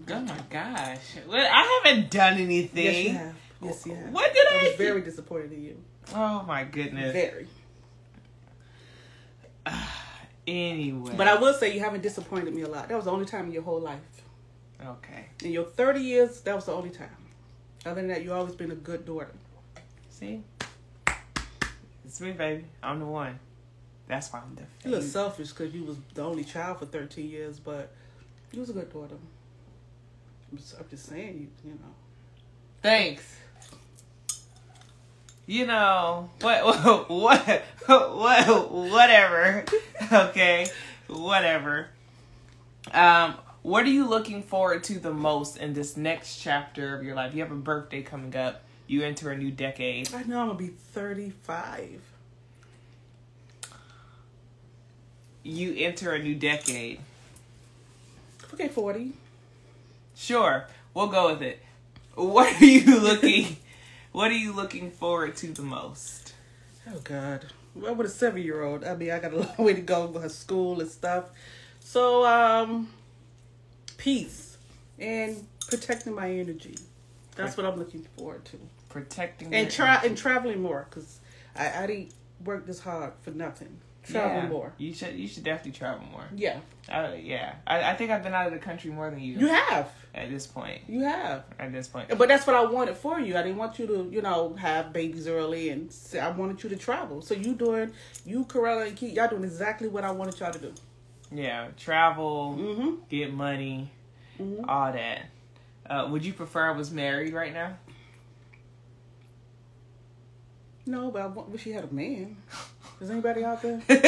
Oh 0.09 0.19
my 0.21 0.39
gosh. 0.49 0.99
Well, 1.27 1.47
I 1.51 1.81
haven't 1.83 2.09
done 2.09 2.37
anything. 2.37 2.85
Yes, 2.85 3.03
you 3.03 3.13
have. 3.13 3.35
Yes, 3.61 3.85
you 3.85 3.95
have. 3.95 4.11
What 4.11 4.33
did 4.33 4.47
I 4.47 4.59
I 4.59 4.63
was 4.63 4.75
very 4.75 5.01
disappointed 5.01 5.51
in 5.53 5.63
you. 5.63 5.77
Oh 6.15 6.43
my 6.43 6.63
goodness. 6.63 7.13
Very. 7.13 7.47
Anyway. 10.47 11.13
But 11.17 11.27
I 11.27 11.35
will 11.35 11.53
say 11.53 11.73
you 11.73 11.81
haven't 11.81 12.03
disappointed 12.03 12.55
me 12.55 12.61
a 12.61 12.69
lot. 12.69 12.87
That 12.87 12.95
was 12.95 13.03
the 13.03 13.11
only 13.11 13.25
time 13.25 13.47
in 13.47 13.51
your 13.51 13.63
whole 13.63 13.81
life. 13.81 13.99
Okay. 14.81 15.25
In 15.43 15.51
your 15.51 15.65
30 15.65 15.99
years, 15.99 16.39
that 16.39 16.55
was 16.55 16.67
the 16.67 16.71
only 16.71 16.89
time. 16.89 17.09
Other 17.85 17.95
than 17.95 18.07
that, 18.09 18.23
you 18.23 18.33
always 18.33 18.55
been 18.55 18.71
a 18.71 18.75
good 18.75 19.05
daughter. 19.05 19.31
See? 20.09 20.41
It's 22.05 22.19
me, 22.21 22.31
baby. 22.31 22.65
I'm 22.81 22.99
the 22.99 23.05
one. 23.05 23.39
That's 24.07 24.31
why 24.31 24.39
I'm 24.39 24.55
the 24.55 24.89
You 24.89 24.95
look 24.95 25.03
selfish 25.03 25.49
because 25.51 25.73
you 25.73 25.83
was 25.83 25.97
the 26.13 26.23
only 26.23 26.43
child 26.43 26.79
for 26.79 26.85
13 26.85 27.29
years, 27.29 27.59
but 27.59 27.91
you 28.51 28.61
was 28.61 28.69
a 28.69 28.73
good 28.73 28.91
daughter. 28.91 29.15
I'm 30.51 30.57
just, 30.57 30.79
I'm 30.79 30.85
just 30.89 31.05
saying, 31.07 31.49
you, 31.63 31.69
you 31.69 31.75
know. 31.75 31.93
Thanks. 32.81 33.35
You 35.45 35.65
know 35.65 36.29
what? 36.41 37.09
What? 37.09 37.63
What? 37.87 38.71
Whatever. 38.71 39.65
Okay. 40.11 40.67
Whatever. 41.07 41.87
Um. 42.93 43.35
What 43.67 43.83
are 43.83 43.89
you 43.89 44.07
looking 44.07 44.43
forward 44.43 44.85
to 44.85 44.97
the 44.97 45.11
most 45.11 45.57
in 45.57 45.73
this 45.73 45.97
next 45.97 46.37
chapter 46.37 46.95
of 46.95 47.03
your 47.03 47.15
life? 47.15 47.33
You 47.35 47.41
have 47.41 47.51
a 47.51 47.55
birthday 47.55 48.01
coming 48.01 48.33
up. 48.33 48.63
You 48.87 49.03
enter 49.03 49.29
a 49.29 49.37
new 49.37 49.51
decade. 49.51 50.13
I 50.13 50.23
know 50.23 50.39
I'm 50.39 50.47
gonna 50.47 50.57
be 50.57 50.67
35. 50.67 51.99
You 55.43 55.75
enter 55.75 56.13
a 56.13 56.23
new 56.23 56.33
decade. 56.33 57.01
Okay, 58.53 58.69
40. 58.69 59.11
Sure, 60.15 60.65
we'll 60.93 61.07
go 61.07 61.33
with 61.33 61.41
it. 61.41 61.61
What 62.15 62.61
are 62.61 62.65
you 62.65 62.97
looking? 63.01 63.57
what 64.13 64.31
are 64.31 64.37
you 64.37 64.53
looking 64.53 64.91
forward 64.91 65.35
to 65.35 65.47
the 65.47 65.61
most? 65.61 66.33
Oh 66.89 67.01
God, 67.03 67.47
well, 67.75 67.95
with 67.95 68.07
a 68.07 68.09
seven 68.09 68.41
year 68.41 68.63
old, 68.63 68.85
I 68.85 68.95
mean, 68.95 69.11
I 69.11 69.19
got 69.19 69.33
a 69.33 69.37
long 69.39 69.55
way 69.57 69.73
to 69.73 69.81
go 69.81 70.05
with 70.05 70.23
her 70.23 70.29
school 70.29 70.79
and 70.79 70.89
stuff. 70.89 71.25
So, 71.81 72.25
um, 72.25 72.87
peace 74.07 74.57
and 74.99 75.45
protecting 75.69 76.15
my 76.15 76.31
energy. 76.31 76.75
That's 77.35 77.57
what 77.57 77.65
I'm 77.65 77.77
looking 77.77 78.07
forward 78.17 78.45
to. 78.45 78.57
Protecting 78.87 79.53
And 79.53 79.69
try 79.69 79.95
energy. 79.95 80.07
and 80.07 80.17
traveling 80.17 80.61
more 80.61 80.87
because 80.89 81.19
I, 81.57 81.83
I 81.83 81.87
didn't 81.87 82.13
work 82.45 82.65
this 82.65 82.79
hard 82.79 83.11
for 83.21 83.31
nothing. 83.31 83.81
Travel 84.03 84.43
Yeah. 84.43 84.47
more. 84.47 84.73
You 84.77 84.93
should 84.93 85.15
you 85.19 85.27
should 85.27 85.43
definitely 85.43 85.73
travel 85.73 86.05
more. 86.09 86.23
Yeah, 86.33 86.59
Uh, 86.89 87.11
yeah, 87.21 87.55
I, 87.67 87.91
I 87.91 87.95
think 87.95 88.09
I've 88.09 88.23
been 88.23 88.33
out 88.33 88.47
of 88.47 88.53
the 88.53 88.59
country 88.59 88.89
more 88.91 89.09
than 89.09 89.19
you. 89.19 89.37
you 89.39 89.47
have. 89.47 89.91
at 90.15 90.29
this 90.29 90.47
point. 90.47 90.83
You 90.87 91.01
have. 91.03 91.43
At 91.59 91.73
this 91.73 91.89
point, 91.89 92.07
But 92.17 92.29
that's 92.29 92.47
what 92.47 92.55
I 92.55 92.63
wanted 92.63 92.95
for 92.95 93.19
you. 93.19 93.35
I 93.35 93.43
didn't 93.43 93.57
want 93.57 93.77
you 93.77 93.87
to, 93.87 94.09
you 94.09 94.21
know, 94.21 94.55
have 94.55 94.93
babies 94.93 95.27
early, 95.27 95.67
and 95.69 95.91
say, 95.91 96.19
I 96.21 96.31
wanted 96.31 96.63
you 96.63 96.69
to 96.69 96.77
travel. 96.77 97.21
So 97.21 97.33
you 97.35 97.53
doing, 97.53 97.91
you 98.25 98.45
Corella 98.45 98.87
and 98.87 98.95
Keith, 98.95 99.13
y'all 99.13 99.27
doing 99.27 99.43
exactly 99.43 99.89
what 99.89 100.05
I 100.05 100.11
wanted 100.11 100.39
y'all 100.39 100.53
to 100.53 100.59
do. 100.59 100.73
yeah, 101.29 101.67
travel, 101.77 102.55
Mm-hmm. 102.57 102.91
get 103.09 103.33
money, 103.33 103.91
Mhm. 104.39 104.65
all 104.67 104.91
that. 104.91 105.25
Uh, 105.89 106.07
would 106.11 106.25
you 106.25 106.33
prefer 106.33 106.69
I 106.69 106.71
was 106.71 106.91
married 106.91 107.33
right 107.33 107.53
now? 107.53 107.77
No, 110.85 111.11
but 111.11 111.21
I 111.21 111.27
want, 111.27 111.49
wish 111.49 111.65
you 111.65 111.73
had 111.73 111.83
a 111.83 111.93
man. 111.93 112.37
Is 113.01 113.09
anybody 113.11 113.43
out 113.43 113.61
there? 113.61 113.81
Anybody? 113.87 114.03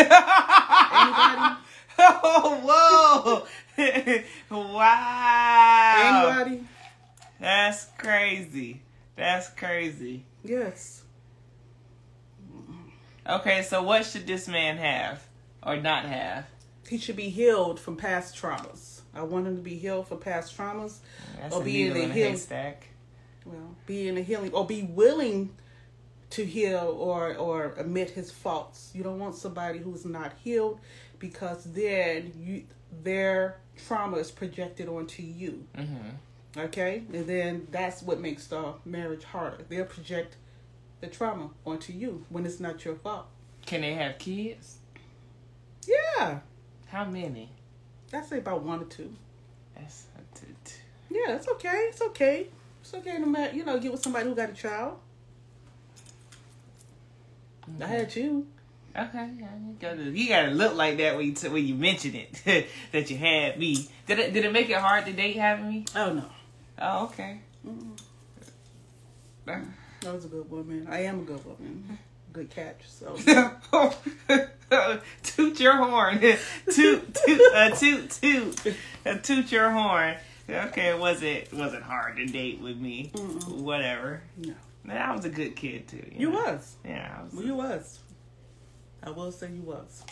Oh, 2.01 3.45
whoa! 3.77 3.83
wow! 4.73 6.33
Anybody? 6.39 6.63
That's 7.39 7.85
crazy. 7.97 8.81
That's 9.15 9.49
crazy. 9.49 10.23
Yes. 10.43 11.03
Okay, 13.27 13.61
so 13.61 13.83
what 13.83 14.05
should 14.05 14.25
this 14.25 14.47
man 14.47 14.77
have 14.77 15.27
or 15.61 15.77
not 15.77 16.05
have? 16.05 16.45
He 16.87 16.97
should 16.97 17.15
be 17.17 17.29
healed 17.29 17.79
from 17.79 17.95
past 17.95 18.35
traumas. 18.35 18.98
I 19.13 19.23
want 19.23 19.47
him 19.47 19.55
to 19.55 19.61
be 19.61 19.75
healed 19.77 20.07
for 20.07 20.17
past 20.17 20.55
traumas. 20.57 20.97
That's 21.39 21.55
Or 21.55 21.61
a 21.61 21.65
be 21.65 21.81
in 21.81 21.87
needle 21.93 22.03
in 22.03 22.11
a 22.11 22.13
heel- 22.13 22.29
haystack. 22.29 22.87
Well, 23.45 23.75
be 23.85 24.07
in 24.07 24.17
a 24.17 24.21
healing 24.21 24.51
or 24.53 24.65
be 24.67 24.83
willing 24.83 25.51
to 26.31 26.45
heal 26.45 26.95
or 26.99 27.35
or 27.35 27.73
admit 27.77 28.11
his 28.11 28.31
faults. 28.31 28.91
You 28.93 29.03
don't 29.03 29.17
want 29.19 29.35
somebody 29.35 29.79
who's 29.79 30.05
not 30.05 30.33
healed 30.43 30.79
because 31.17 31.63
then 31.63 32.33
you 32.39 32.63
their 33.03 33.57
trauma 33.87 34.17
is 34.17 34.29
projected 34.31 34.87
onto 34.87 35.23
you. 35.23 35.65
Mm-hmm. 35.75 36.59
Okay? 36.59 37.03
And 37.13 37.27
then 37.27 37.67
that's 37.71 38.01
what 38.01 38.19
makes 38.19 38.47
the 38.47 38.73
marriage 38.85 39.23
harder. 39.23 39.63
They'll 39.69 39.85
project 39.85 40.35
the 41.01 41.07
trauma 41.07 41.49
onto 41.65 41.93
you 41.93 42.25
when 42.29 42.45
it's 42.45 42.59
not 42.59 42.83
your 42.85 42.95
fault. 42.95 43.27
Can 43.65 43.81
they 43.81 43.93
have 43.93 44.17
kids? 44.17 44.77
Yeah. 45.87 46.39
How 46.87 47.05
many? 47.05 47.51
I'd 48.13 48.25
say 48.25 48.39
about 48.39 48.63
one 48.63 48.81
or 48.81 48.85
two. 48.85 49.13
That's 49.75 50.05
a 50.15 50.39
t- 50.39 50.45
t- 50.65 50.73
Yeah, 51.09 51.35
it's 51.35 51.47
okay. 51.47 51.87
It's 51.89 52.01
okay. 52.01 52.47
It's 52.81 52.93
okay 52.93 53.17
to 53.17 53.25
matter 53.25 53.55
you 53.55 53.63
know, 53.63 53.79
get 53.79 53.91
with 53.91 54.01
somebody 54.01 54.27
who 54.27 54.35
got 54.35 54.49
a 54.49 54.53
child. 54.53 54.97
I 57.67 57.71
mm-hmm. 57.71 57.81
had 57.81 58.15
you. 58.15 58.47
Okay, 58.97 59.29
you 59.37 59.75
gotta, 59.79 60.03
you 60.03 60.27
gotta 60.27 60.49
look 60.49 60.75
like 60.75 60.97
that 60.97 61.15
when 61.15 61.27
you 61.27 61.33
t- 61.33 61.47
when 61.47 61.65
you 61.65 61.75
mention 61.75 62.15
it 62.15 62.67
that 62.91 63.09
you 63.09 63.17
had 63.17 63.59
me. 63.59 63.87
Did 64.07 64.19
it 64.19 64.33
did 64.33 64.45
it 64.45 64.51
make 64.51 64.69
it 64.69 64.77
hard 64.77 65.05
to 65.05 65.13
date 65.13 65.35
having 65.35 65.69
me? 65.69 65.85
Oh 65.95 66.13
no. 66.13 66.25
Oh, 66.81 67.05
okay. 67.05 67.39
Uh. 67.67 67.71
I 70.05 70.11
was 70.11 70.25
a 70.25 70.27
good 70.27 70.49
woman. 70.49 70.87
I 70.89 71.01
am 71.01 71.19
a 71.19 71.23
good 71.23 71.43
woman. 71.45 71.99
Good 72.39 72.51
catch. 72.51 72.87
So 72.87 73.17
toot 75.23 75.59
your 75.59 75.75
horn. 75.75 76.19
toot 76.19 77.13
toot 77.15 77.41
uh, 77.53 77.69
toot 77.75 78.09
toot 78.11 78.75
uh, 79.05 79.15
toot 79.15 79.51
your 79.51 79.69
horn. 79.71 80.15
Okay, 80.49 80.93
was 80.97 81.21
it 81.21 81.51
was 81.51 81.73
it 81.73 81.81
hard 81.83 82.15
to 82.15 82.25
date 82.25 82.61
with 82.61 82.77
me? 82.77 83.11
Mm-mm. 83.13 83.57
Whatever. 83.61 84.21
no, 84.37 84.53
Man, 84.85 84.97
I 85.01 85.13
was 85.13 85.25
a 85.25 85.29
good 85.29 85.57
kid 85.57 85.89
too. 85.89 86.01
you 86.15 86.29
know? 86.31 86.39
was. 86.45 86.75
Yeah. 86.85 87.13
I 87.19 87.23
was, 87.35 87.45
You 87.45 87.55
was. 87.55 87.99
I 89.03 89.09
will 89.09 89.33
say 89.33 89.49
you 89.51 89.61
was. 89.63 90.05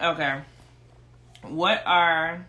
Okay. 0.00 0.40
What 1.42 1.84
are 1.86 2.46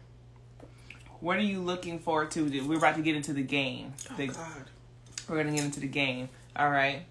what 1.20 1.38
are 1.38 1.42
you 1.42 1.62
looking 1.62 2.00
forward 2.00 2.32
to? 2.32 2.44
We're 2.68 2.80
about 2.80 2.96
to 2.96 3.04
get 3.04 3.16
into 3.16 3.34
the 3.34 3.44
game. 3.44 3.94
Oh 4.10 4.16
The- 4.18 4.28
God. 4.28 4.64
we're 5.30 5.38
gonna 5.44 5.56
get 5.56 5.64
into 5.64 5.80
the 5.80 5.88
game. 5.88 6.30
All 6.56 6.72
right. 6.72 7.04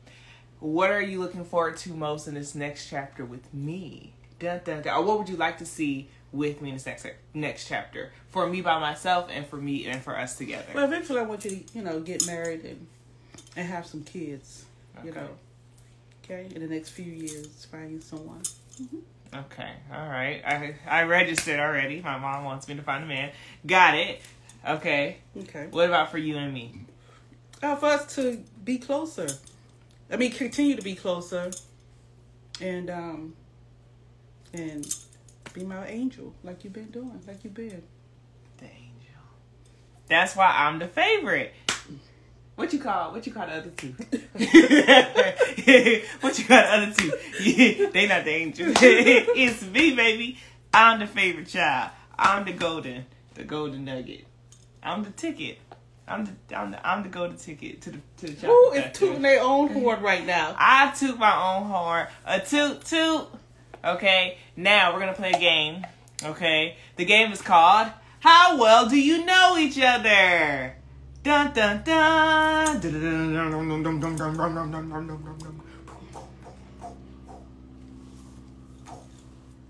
What 0.60 0.90
are 0.90 1.00
you 1.00 1.20
looking 1.20 1.44
forward 1.44 1.78
to 1.78 1.92
most 1.92 2.28
in 2.28 2.34
this 2.34 2.54
next 2.54 2.88
chapter 2.88 3.24
with 3.24 3.52
me? 3.52 4.12
Dun, 4.38 4.60
dun, 4.64 4.82
dun. 4.82 4.94
Or 4.94 5.02
what 5.02 5.18
would 5.18 5.28
you 5.28 5.36
like 5.36 5.58
to 5.58 5.66
see 5.66 6.08
with 6.32 6.60
me 6.60 6.68
in 6.68 6.76
this 6.76 6.86
next 6.86 7.06
next 7.32 7.66
chapter? 7.66 8.12
For 8.28 8.46
me 8.46 8.60
by 8.60 8.78
myself, 8.78 9.28
and 9.32 9.46
for 9.46 9.56
me 9.56 9.86
and 9.86 10.02
for 10.02 10.16
us 10.16 10.36
together. 10.36 10.66
Well, 10.74 10.84
eventually 10.84 11.18
I 11.20 11.22
want 11.22 11.44
you 11.44 11.50
to, 11.50 11.64
you 11.74 11.82
know, 11.82 12.00
get 12.00 12.26
married 12.26 12.64
and 12.64 12.86
and 13.56 13.66
have 13.66 13.86
some 13.86 14.04
kids. 14.04 14.64
You 15.02 15.12
know. 15.12 15.28
Okay. 16.24 16.46
In 16.54 16.60
the 16.60 16.68
next 16.68 16.90
few 16.90 17.10
years, 17.10 17.64
find 17.70 18.02
someone. 18.02 18.42
Okay. 19.34 19.72
All 19.92 20.08
right. 20.08 20.42
I 20.44 20.74
I 20.86 21.02
registered 21.04 21.58
already. 21.58 22.02
My 22.02 22.18
mom 22.18 22.44
wants 22.44 22.68
me 22.68 22.74
to 22.74 22.82
find 22.82 23.04
a 23.04 23.06
man. 23.06 23.30
Got 23.66 23.94
it. 23.94 24.20
Okay. 24.68 25.16
Okay. 25.36 25.68
What 25.70 25.86
about 25.86 26.10
for 26.10 26.18
you 26.18 26.36
and 26.36 26.52
me? 26.52 26.82
Uh, 27.62 27.76
for 27.76 27.86
us 27.86 28.14
to 28.16 28.42
be 28.62 28.78
closer. 28.78 29.26
I 30.12 30.16
mean, 30.16 30.32
continue 30.32 30.76
to 30.76 30.82
be 30.82 30.94
closer, 30.94 31.50
and 32.60 32.90
um, 32.90 33.34
and 34.52 34.86
be 35.54 35.64
my 35.64 35.86
angel 35.86 36.34
like 36.42 36.64
you've 36.64 36.72
been 36.72 36.90
doing, 36.90 37.20
like 37.26 37.44
you've 37.44 37.54
been. 37.54 37.82
The 38.58 38.64
angel. 38.64 39.22
That's 40.08 40.34
why 40.34 40.52
I'm 40.56 40.78
the 40.78 40.88
favorite. 40.88 41.54
What 42.56 42.72
you 42.74 42.78
call 42.78 43.12
what 43.12 43.26
you 43.26 43.32
call 43.32 43.46
the 43.46 43.54
other 43.54 43.70
two? 43.70 43.88
what 46.20 46.38
you 46.38 46.44
call 46.44 46.60
the 46.60 46.70
other 46.70 46.92
two? 46.92 47.10
they 47.92 48.06
not 48.06 48.24
the 48.24 48.30
angel. 48.30 48.66
it's 48.76 49.62
me, 49.62 49.94
baby. 49.94 50.36
I'm 50.74 51.00
the 51.00 51.06
favorite 51.06 51.48
child. 51.48 51.90
I'm 52.18 52.44
the 52.44 52.52
golden, 52.52 53.06
the 53.34 53.44
golden 53.44 53.86
nugget. 53.86 54.26
I'm 54.82 55.04
the 55.04 55.10
ticket. 55.10 55.58
I'm 56.10 56.24
the 56.24 56.32
I'm 56.56 56.70
the 56.72 56.86
I'm 56.86 57.02
the 57.04 57.08
golden 57.08 57.36
ticket 57.36 57.80
to 57.82 57.90
the 57.92 57.98
to 58.18 58.26
the 58.26 58.46
Who 58.48 58.72
is 58.72 58.96
tooting 58.98 59.22
their 59.22 59.40
own 59.40 59.68
horn 59.68 60.02
right 60.02 60.26
now? 60.26 60.56
I 60.58 60.90
toot 60.90 61.18
my 61.18 61.56
own 61.56 61.68
horn. 61.68 62.08
A 62.26 62.40
toot 62.40 62.84
toot. 62.84 63.28
Okay, 63.84 64.36
now 64.56 64.92
we're 64.92 65.00
gonna 65.00 65.14
play 65.14 65.30
a 65.30 65.38
game. 65.38 65.86
Okay, 66.22 66.76
the 66.96 67.04
game 67.04 67.32
is 67.32 67.40
called 67.40 67.88
How 68.18 68.58
Well 68.58 68.88
Do 68.88 69.00
You 69.00 69.24
Know 69.24 69.56
Each 69.56 69.80
Other? 69.80 70.74
Dun 71.22 71.52
dun 71.52 71.82
dun. 71.84 72.80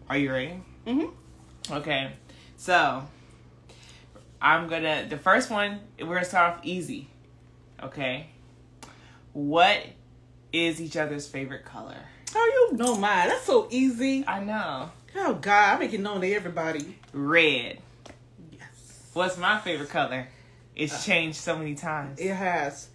Are 0.08 0.16
you 0.16 0.32
ready? 0.32 0.62
Mm-hmm. 0.86 1.72
Okay, 1.72 2.12
so 2.56 3.04
I'm 4.40 4.68
gonna. 4.68 5.06
The 5.08 5.16
first 5.18 5.50
one, 5.50 5.80
we're 5.98 6.06
gonna 6.14 6.24
start 6.24 6.54
off 6.58 6.60
easy. 6.64 7.08
Okay, 7.82 8.28
what 9.32 9.78
is 10.52 10.80
each 10.80 10.96
other's 10.96 11.26
favorite 11.28 11.64
color? 11.64 11.96
Oh, 12.34 12.68
you 12.70 12.76
know 12.76 12.96
mine. 12.96 13.28
That's 13.28 13.44
so 13.44 13.68
easy. 13.70 14.24
I 14.26 14.42
know. 14.42 14.90
Oh 15.16 15.34
God, 15.34 15.76
I 15.76 15.78
make 15.78 15.92
it 15.92 16.00
known 16.00 16.20
to 16.20 16.32
everybody. 16.32 16.96
Red. 17.12 17.78
Yes, 18.52 19.10
What's 19.12 19.36
my 19.36 19.58
favorite 19.58 19.90
color? 19.90 20.28
It's 20.76 21.04
changed 21.04 21.38
so 21.38 21.58
many 21.58 21.74
times. 21.74 22.18
it 22.20 22.32
has. 22.34 22.88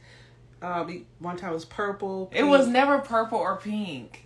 Um, 0.62 1.06
one 1.20 1.38
time 1.38 1.52
it 1.52 1.54
was 1.54 1.66
purple. 1.66 2.32
It 2.34 2.44
was 2.44 2.68
never 2.68 3.00
purple 3.00 3.38
or 3.38 3.58
pink. 3.58 4.25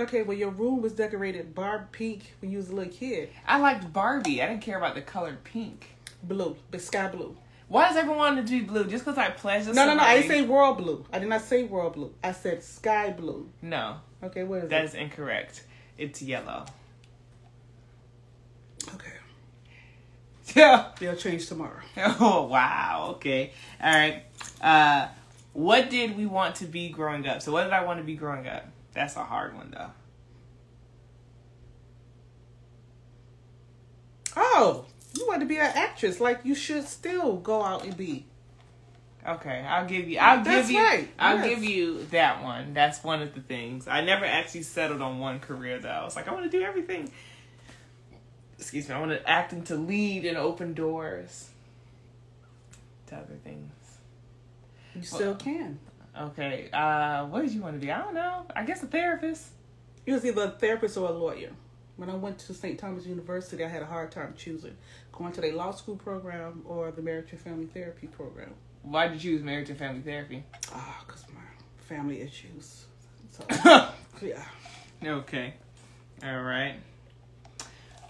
Okay. 0.00 0.22
Well, 0.22 0.36
your 0.36 0.50
room 0.50 0.82
was 0.82 0.92
decorated 0.92 1.54
barb 1.54 1.92
pink 1.92 2.34
when 2.40 2.50
you 2.50 2.58
was 2.58 2.68
a 2.70 2.74
little 2.74 2.92
kid. 2.92 3.30
I 3.46 3.58
liked 3.58 3.92
Barbie. 3.92 4.42
I 4.42 4.48
didn't 4.48 4.62
care 4.62 4.78
about 4.78 4.94
the 4.94 5.02
color 5.02 5.36
pink. 5.44 5.96
Blue, 6.22 6.56
the 6.70 6.78
sky 6.78 7.08
blue. 7.08 7.36
Why 7.68 7.86
does 7.88 7.96
everyone 7.96 8.18
want 8.18 8.46
to 8.46 8.50
be 8.52 8.60
blue? 8.60 8.84
Just 8.84 9.04
because 9.04 9.16
I 9.16 9.30
pledged 9.30 9.66
No, 9.68 9.86
no, 9.86 9.94
no. 9.94 10.02
I 10.02 10.16
didn't 10.16 10.28
say 10.28 10.44
royal 10.46 10.74
blue. 10.74 11.06
I 11.12 11.18
did 11.20 11.28
not 11.28 11.40
say 11.42 11.62
royal 11.64 11.90
blue. 11.90 12.12
I 12.22 12.32
said 12.32 12.62
sky 12.64 13.10
blue. 13.10 13.48
No, 13.62 13.96
Okay, 14.22 14.42
what 14.42 14.56
is 14.56 14.62
that 14.64 14.70
That 14.70 14.84
is 14.86 14.94
incorrect. 14.94 15.64
It's 15.96 16.20
yellow. 16.20 16.66
Okay, 18.94 19.12
Yeah. 20.56 20.88
they'll 20.98 21.14
change 21.16 21.46
tomorrow. 21.46 21.80
Oh 21.96 22.46
wow. 22.50 23.12
Okay. 23.16 23.52
All 23.82 23.92
right. 23.92 24.22
Uh, 24.60 25.08
what 25.52 25.90
did 25.90 26.16
we 26.16 26.26
want 26.26 26.56
to 26.56 26.64
be 26.66 26.88
growing 26.88 27.26
up? 27.26 27.40
So 27.42 27.52
what 27.52 27.64
did 27.64 27.72
I 27.72 27.84
want 27.84 27.98
to 28.00 28.04
be 28.04 28.14
growing 28.14 28.46
up? 28.48 28.66
That's 28.92 29.16
a 29.16 29.24
hard 29.24 29.54
one 29.56 29.70
though. 29.76 29.90
Oh, 34.36 34.86
you 35.16 35.26
want 35.26 35.40
to 35.40 35.46
be 35.46 35.56
an 35.56 35.72
actress? 35.74 36.20
Like 36.20 36.40
you 36.44 36.54
should 36.54 36.86
still 36.86 37.36
go 37.36 37.62
out 37.62 37.84
and 37.84 37.96
be. 37.96 38.26
Okay, 39.26 39.64
I'll 39.68 39.86
give 39.86 40.08
you. 40.08 40.18
I'll 40.18 40.42
That's 40.42 40.68
give 40.68 40.76
you. 40.76 40.82
right, 40.82 41.08
I'll 41.18 41.36
yes. 41.38 41.48
give 41.48 41.64
you 41.64 42.04
that 42.06 42.42
one. 42.42 42.72
That's 42.72 43.04
one 43.04 43.20
of 43.20 43.34
the 43.34 43.40
things. 43.42 43.86
I 43.86 44.00
never 44.00 44.24
actually 44.24 44.62
settled 44.62 45.02
on 45.02 45.18
one 45.18 45.40
career 45.40 45.78
though. 45.78 45.88
I 45.88 46.04
was 46.04 46.16
like, 46.16 46.26
I 46.26 46.32
want 46.32 46.50
to 46.50 46.58
do 46.58 46.64
everything. 46.64 47.10
Excuse 48.58 48.88
me. 48.88 48.94
I 48.94 49.00
want 49.00 49.12
to 49.12 49.28
act 49.28 49.52
and 49.52 49.64
to 49.66 49.74
lead 49.74 50.24
and 50.24 50.36
open 50.36 50.74
doors 50.74 51.50
to 53.08 53.16
other 53.16 53.38
things. 53.44 53.72
You 54.94 55.02
still 55.02 55.34
can. 55.34 55.78
Okay. 56.18 56.68
Uh, 56.72 57.26
what 57.26 57.42
did 57.42 57.52
you 57.52 57.60
want 57.60 57.74
to 57.74 57.80
be? 57.80 57.90
I 57.90 57.98
don't 57.98 58.14
know. 58.14 58.46
I 58.54 58.64
guess 58.64 58.82
a 58.82 58.86
therapist. 58.86 59.48
It 60.06 60.12
was 60.12 60.24
either 60.24 60.44
a 60.44 60.50
therapist 60.50 60.96
or 60.96 61.08
a 61.08 61.12
lawyer. 61.12 61.50
When 61.96 62.08
I 62.08 62.14
went 62.14 62.38
to 62.38 62.54
St. 62.54 62.78
Thomas 62.78 63.04
University, 63.04 63.62
I 63.64 63.68
had 63.68 63.82
a 63.82 63.86
hard 63.86 64.10
time 64.10 64.34
choosing 64.36 64.76
going 65.12 65.32
to 65.32 65.40
the 65.42 65.52
law 65.52 65.70
school 65.70 65.96
program 65.96 66.62
or 66.64 66.90
the 66.90 67.02
marriage 67.02 67.30
and 67.32 67.40
family 67.40 67.66
therapy 67.66 68.06
program. 68.06 68.54
Why 68.82 69.08
did 69.08 69.22
you 69.22 69.32
choose 69.36 69.44
marriage 69.44 69.68
and 69.68 69.78
family 69.78 70.00
therapy? 70.00 70.42
Ah, 70.72 71.04
because 71.06 71.24
my 71.34 71.42
family 71.86 72.22
issues. 72.22 72.86
So, 73.30 73.44
yeah. 74.22 74.42
Okay. 75.04 75.54
All 76.24 76.40
right. 76.42 76.76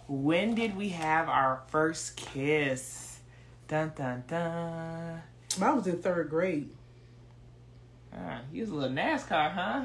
When 0.07 0.55
did 0.55 0.77
we 0.77 0.91
have 0.91 1.29
our 1.29 1.63
first 1.69 2.17
kiss? 2.17 3.19
Dun 3.67 3.93
dun 3.97 4.25
dun. 4.29 5.23
I 5.61 5.73
was 5.73 5.87
in 5.87 6.01
third 6.01 6.31
grade. 6.31 6.71
Ah, 8.15 8.41
you 8.53 8.63
was 8.63 8.71
a 8.71 8.75
little 8.75 8.97
NASCAR, 8.97 9.53
huh? 9.53 9.85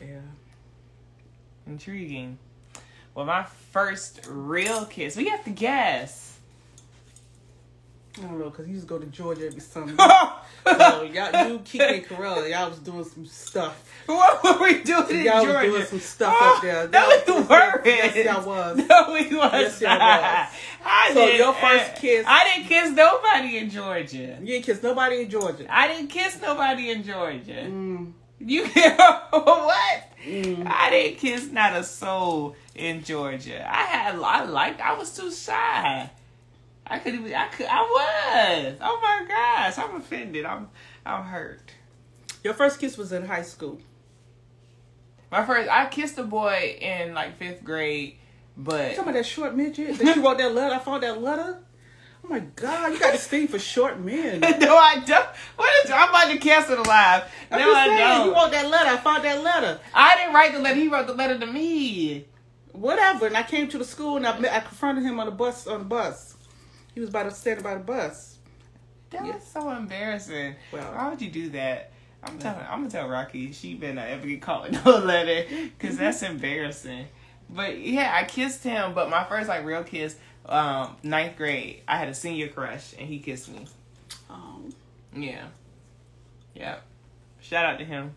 Yeah. 0.00 0.20
Intriguing. 1.66 2.38
Well, 3.14 3.26
my 3.26 3.44
first 3.44 4.26
real 4.28 4.86
kiss. 4.86 5.16
We 5.16 5.28
have 5.28 5.44
to 5.44 5.50
guess. 5.50 6.39
I 8.20 8.26
don't 8.26 8.38
know, 8.38 8.50
because 8.50 8.66
he 8.66 8.72
used 8.72 8.86
to 8.86 8.88
go 8.88 8.98
to 8.98 9.06
Georgia 9.06 9.46
every 9.46 9.60
summer. 9.60 9.94
so, 10.66 11.02
y'all, 11.02 11.48
you, 11.48 11.58
Kiki 11.64 11.82
and 11.84 12.04
Corella, 12.04 12.48
y'all 12.50 12.68
was 12.70 12.78
doing 12.80 13.04
some 13.04 13.24
stuff. 13.26 13.88
what 14.06 14.42
were 14.44 14.62
we 14.62 14.82
doing 14.82 15.10
in 15.10 15.24
y'all 15.24 15.44
Georgia? 15.44 15.70
was 15.70 15.72
doing 15.72 15.86
some 15.86 16.00
stuff 16.00 16.34
Oh, 16.38 16.54
up 16.56 16.62
there. 16.62 16.88
No, 16.92 17.08
we 17.08 17.32
Y'all- 17.32 17.42
weren't. 17.48 17.86
Yes, 17.86 18.16
y'all 18.26 18.46
was. 18.46 18.76
No, 18.76 19.12
we 19.12 19.36
was 19.36 19.52
Yes, 19.52 19.80
y'all 19.80 19.98
not. 19.98 20.20
was. 20.20 20.48
I 20.84 21.10
So 21.14 21.26
didn't- 21.26 21.38
your 21.38 21.54
first 21.54 21.96
kiss- 21.96 22.24
I 22.28 22.44
didn't 22.54 22.68
kiss 22.68 22.90
nobody 22.90 23.58
in 23.58 23.70
Georgia. 23.70 24.38
You 24.40 24.46
didn't 24.46 24.64
kiss 24.64 24.82
nobody 24.82 25.22
in 25.22 25.30
Georgia. 25.30 25.66
I 25.68 25.88
didn't 25.88 26.08
kiss 26.08 26.40
nobody 26.42 26.90
in 26.90 27.02
Georgia. 27.04 27.64
Mm, 27.68 28.12
You 28.38 28.64
what? 28.66 30.02
mm. 30.26 30.66
I 30.66 30.90
didn't 30.90 31.18
kiss 31.18 31.46
not 31.50 31.74
a 31.76 31.84
soul 31.84 32.56
in 32.74 33.02
Georgia. 33.04 33.66
I 33.66 33.82
had 33.84 34.14
I 34.16 34.44
liked 34.44 34.80
I 34.80 34.94
was 34.94 35.14
too 35.16 35.30
shy. 35.32 36.10
I 36.90 36.98
could 36.98 37.14
even 37.14 37.32
I 37.32 37.46
could 37.48 37.66
I 37.66 37.80
was. 37.80 38.74
Oh 38.80 38.98
my 39.00 39.26
gosh, 39.26 39.78
I'm 39.78 39.94
offended. 39.96 40.44
I'm 40.44 40.68
I'm 41.06 41.24
hurt. 41.24 41.72
Your 42.42 42.52
first 42.54 42.80
kiss 42.80 42.98
was 42.98 43.12
in 43.12 43.24
high 43.24 43.42
school. 43.42 43.78
My 45.30 45.44
first 45.46 45.70
I 45.70 45.86
kissed 45.86 46.18
a 46.18 46.24
boy 46.24 46.76
in 46.80 47.14
like 47.14 47.38
fifth 47.38 47.62
grade, 47.62 48.16
but 48.56 48.90
You 48.90 48.96
talking 48.96 49.02
about 49.02 49.14
that 49.14 49.26
short 49.26 49.54
midget 49.56 49.98
that 49.98 50.16
you 50.16 50.24
wrote 50.24 50.38
that 50.38 50.52
letter? 50.52 50.74
I 50.74 50.78
found 50.80 51.04
that 51.04 51.22
letter. 51.22 51.60
Oh 52.24 52.28
my 52.28 52.40
god, 52.40 52.92
you 52.92 52.98
got 52.98 53.12
this 53.12 53.26
thing 53.26 53.46
for 53.48 53.58
short 53.58 53.98
men. 54.00 54.40
No, 54.60 54.76
I 54.76 55.02
don't. 55.06 55.28
What 55.56 55.84
is? 55.84 55.90
I'm 55.90 56.08
about 56.10 56.30
to 56.32 56.38
cancel 56.38 56.76
the 56.76 56.88
live. 56.88 57.22
No, 57.50 57.58
just 57.58 57.76
I 57.76 57.86
saying, 57.86 57.98
don't. 57.98 58.26
You 58.26 58.34
wrote 58.34 58.50
that 58.50 58.68
letter. 58.68 58.90
I 58.90 58.96
found 58.98 59.24
that 59.24 59.42
letter. 59.42 59.80
I 59.94 60.16
didn't 60.16 60.34
write 60.34 60.52
the 60.52 60.58
letter. 60.58 60.76
He 60.76 60.88
wrote 60.88 61.06
the 61.06 61.14
letter 61.14 61.38
to 61.38 61.46
me. 61.46 62.26
Whatever. 62.72 63.26
And 63.26 63.36
I 63.36 63.42
came 63.42 63.68
to 63.68 63.78
the 63.78 63.84
school 63.84 64.16
and 64.16 64.26
I, 64.26 64.38
met, 64.38 64.52
I 64.52 64.60
confronted 64.60 65.04
him 65.04 65.18
on 65.18 65.26
the 65.26 65.32
bus. 65.32 65.66
On 65.66 65.78
the 65.80 65.84
bus, 65.84 66.36
he 66.94 67.00
was 67.00 67.08
about 67.08 67.24
to 67.24 67.30
standing 67.32 67.62
by 67.64 67.74
the 67.74 67.80
bus. 67.80 68.38
That 69.10 69.26
Yeah. 69.26 69.34
was 69.34 69.44
so 69.44 69.70
embarrassing. 69.70 70.54
Well- 70.72 70.92
Why 70.94 71.08
would 71.08 71.20
you 71.22 71.30
do 71.30 71.50
that? 71.50 71.92
I'm 72.22 72.38
telling. 72.38 72.60
I'm 72.68 72.80
gonna 72.80 72.90
tell 72.90 73.08
Rocky 73.08 73.50
she 73.52 73.74
better 73.74 73.94
not 73.94 74.08
ever 74.08 74.26
get 74.26 74.42
caught 74.42 74.70
with 74.70 74.84
no 74.84 74.98
letter 74.98 75.46
because 75.78 75.96
that's 75.96 76.22
embarrassing. 76.22 77.06
But 77.48 77.78
yeah, 77.78 78.12
I 78.14 78.24
kissed 78.24 78.62
him. 78.62 78.92
But 78.94 79.08
my 79.10 79.24
first 79.24 79.48
like 79.48 79.64
real 79.64 79.82
kiss, 79.82 80.16
um, 80.46 80.96
ninth 81.02 81.36
grade, 81.36 81.82
I 81.88 81.96
had 81.96 82.08
a 82.08 82.14
senior 82.14 82.48
crush 82.48 82.92
and 82.98 83.08
he 83.08 83.18
kissed 83.20 83.50
me. 83.50 83.66
Um, 84.28 84.72
Yeah, 85.16 85.46
yeah. 86.54 86.76
Shout 87.40 87.64
out 87.64 87.78
to 87.78 87.84
him. 87.86 88.14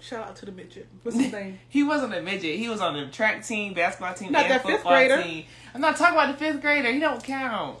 shout 0.00 0.28
out 0.28 0.36
to 0.36 0.46
the 0.46 0.52
midget. 0.52 0.86
What's 1.02 1.18
his 1.18 1.32
name? 1.32 1.58
He 1.70 1.82
wasn't 1.82 2.14
a 2.14 2.20
midget. 2.20 2.58
He 2.58 2.68
was 2.68 2.80
on 2.82 2.94
the 2.94 3.06
track 3.06 3.44
team, 3.46 3.72
basketball 3.72 4.12
team, 4.14 4.30
Not 4.32 4.42
and 4.42 4.50
that 4.52 4.62
fifth 4.62 4.72
football 4.82 4.92
grader? 4.92 5.22
team. 5.22 5.46
I'm 5.74 5.80
not 5.80 5.96
talking 5.96 6.14
about 6.14 6.32
the 6.32 6.38
fifth 6.38 6.60
grader. 6.60 6.92
He 6.92 7.00
don't 7.00 7.24
count. 7.24 7.78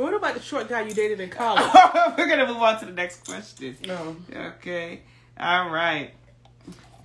But 0.00 0.04
what 0.04 0.14
about 0.14 0.34
the 0.34 0.40
short 0.40 0.66
guy 0.66 0.80
you 0.80 0.94
dated 0.94 1.20
in 1.20 1.28
college? 1.30 1.70
We're 2.16 2.26
gonna 2.26 2.46
move 2.46 2.56
on 2.56 2.80
to 2.80 2.86
the 2.86 2.92
next 2.92 3.26
question. 3.26 3.76
No. 3.86 4.16
Okay. 4.34 5.02
All 5.38 5.68
right. 5.68 6.12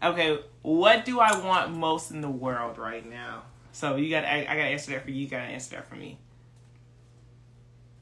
Okay. 0.01 0.39
What 0.61 1.03
do 1.03 1.19
I 1.19 1.37
want 1.45 1.75
most 1.75 2.11
in 2.11 2.21
the 2.21 2.29
world 2.29 2.77
right 2.77 3.05
now? 3.05 3.43
So 3.73 3.97
you 3.97 4.09
got. 4.09 4.23
I, 4.23 4.43
I 4.43 4.55
gotta 4.55 4.61
answer 4.61 4.91
that 4.91 5.03
for 5.03 5.11
you. 5.11 5.23
You 5.23 5.27
gotta 5.27 5.43
answer 5.43 5.75
that 5.75 5.89
for 5.89 5.95
me. 5.95 6.19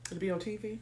To 0.10 0.16
be 0.16 0.30
on 0.30 0.40
TV? 0.40 0.78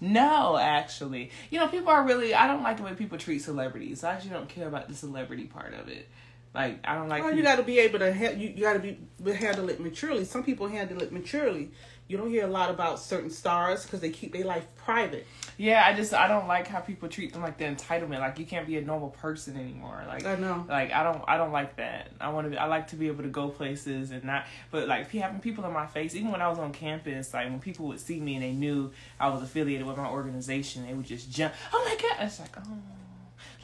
No, 0.00 0.56
actually, 0.56 1.30
you 1.50 1.58
know, 1.58 1.68
people 1.68 1.90
are 1.90 2.02
really. 2.02 2.34
I 2.34 2.46
don't 2.46 2.62
like 2.62 2.78
the 2.78 2.82
way 2.82 2.94
people 2.94 3.18
treat 3.18 3.40
celebrities. 3.40 4.04
I 4.04 4.14
actually 4.14 4.30
don't 4.30 4.48
care 4.48 4.68
about 4.68 4.88
the 4.88 4.94
celebrity 4.94 5.44
part 5.44 5.74
of 5.74 5.90
it. 5.90 6.08
Like 6.56 6.80
I 6.84 6.94
don't 6.94 7.08
like. 7.08 7.22
Well, 7.22 7.34
you 7.34 7.42
got 7.42 7.56
to 7.56 7.62
be 7.62 7.78
able 7.80 7.98
to 7.98 8.12
ha- 8.12 8.32
you, 8.34 8.48
you 8.48 8.62
got 8.62 8.72
to 8.72 8.78
be 8.78 8.98
handle 9.34 9.68
it 9.68 9.78
maturely. 9.78 10.24
Some 10.24 10.42
people 10.42 10.66
handle 10.66 11.02
it 11.02 11.12
maturely. 11.12 11.70
You 12.08 12.16
don't 12.16 12.30
hear 12.30 12.44
a 12.44 12.50
lot 12.50 12.70
about 12.70 13.00
certain 13.00 13.30
stars 13.30 13.82
because 13.82 14.00
they 14.00 14.10
keep 14.10 14.32
their 14.32 14.44
life 14.44 14.64
private. 14.76 15.26
Yeah, 15.58 15.84
I 15.84 15.92
just 15.92 16.14
I 16.14 16.28
don't 16.28 16.46
like 16.46 16.66
how 16.66 16.80
people 16.80 17.08
treat 17.08 17.34
them 17.34 17.42
like 17.42 17.58
the 17.58 17.64
entitlement. 17.64 18.20
Like 18.20 18.38
you 18.38 18.46
can't 18.46 18.66
be 18.66 18.78
a 18.78 18.80
normal 18.80 19.10
person 19.10 19.56
anymore. 19.56 20.02
Like 20.06 20.24
I 20.24 20.36
know. 20.36 20.64
Like 20.66 20.92
I 20.92 21.02
don't 21.02 21.22
I 21.28 21.36
don't 21.36 21.52
like 21.52 21.76
that. 21.76 22.10
I 22.20 22.30
want 22.30 22.50
to 22.50 22.58
I 22.58 22.66
like 22.66 22.88
to 22.88 22.96
be 22.96 23.08
able 23.08 23.24
to 23.24 23.28
go 23.28 23.48
places 23.48 24.10
and 24.10 24.24
not 24.24 24.46
but 24.70 24.88
like 24.88 25.10
pe- 25.10 25.18
having 25.18 25.40
people 25.40 25.64
in 25.66 25.72
my 25.72 25.86
face 25.86 26.14
even 26.14 26.30
when 26.30 26.40
I 26.40 26.48
was 26.48 26.58
on 26.58 26.72
campus 26.72 27.34
like 27.34 27.50
when 27.50 27.60
people 27.60 27.86
would 27.88 28.00
see 28.00 28.18
me 28.18 28.34
and 28.34 28.42
they 28.42 28.52
knew 28.52 28.92
I 29.20 29.28
was 29.28 29.42
affiliated 29.42 29.86
with 29.86 29.98
my 29.98 30.08
organization 30.08 30.86
they 30.86 30.94
would 30.94 31.06
just 31.06 31.30
jump 31.30 31.52
oh 31.72 31.84
my 31.84 31.96
god 32.00 32.24
it's 32.24 32.40
like 32.40 32.56
oh 32.58 32.78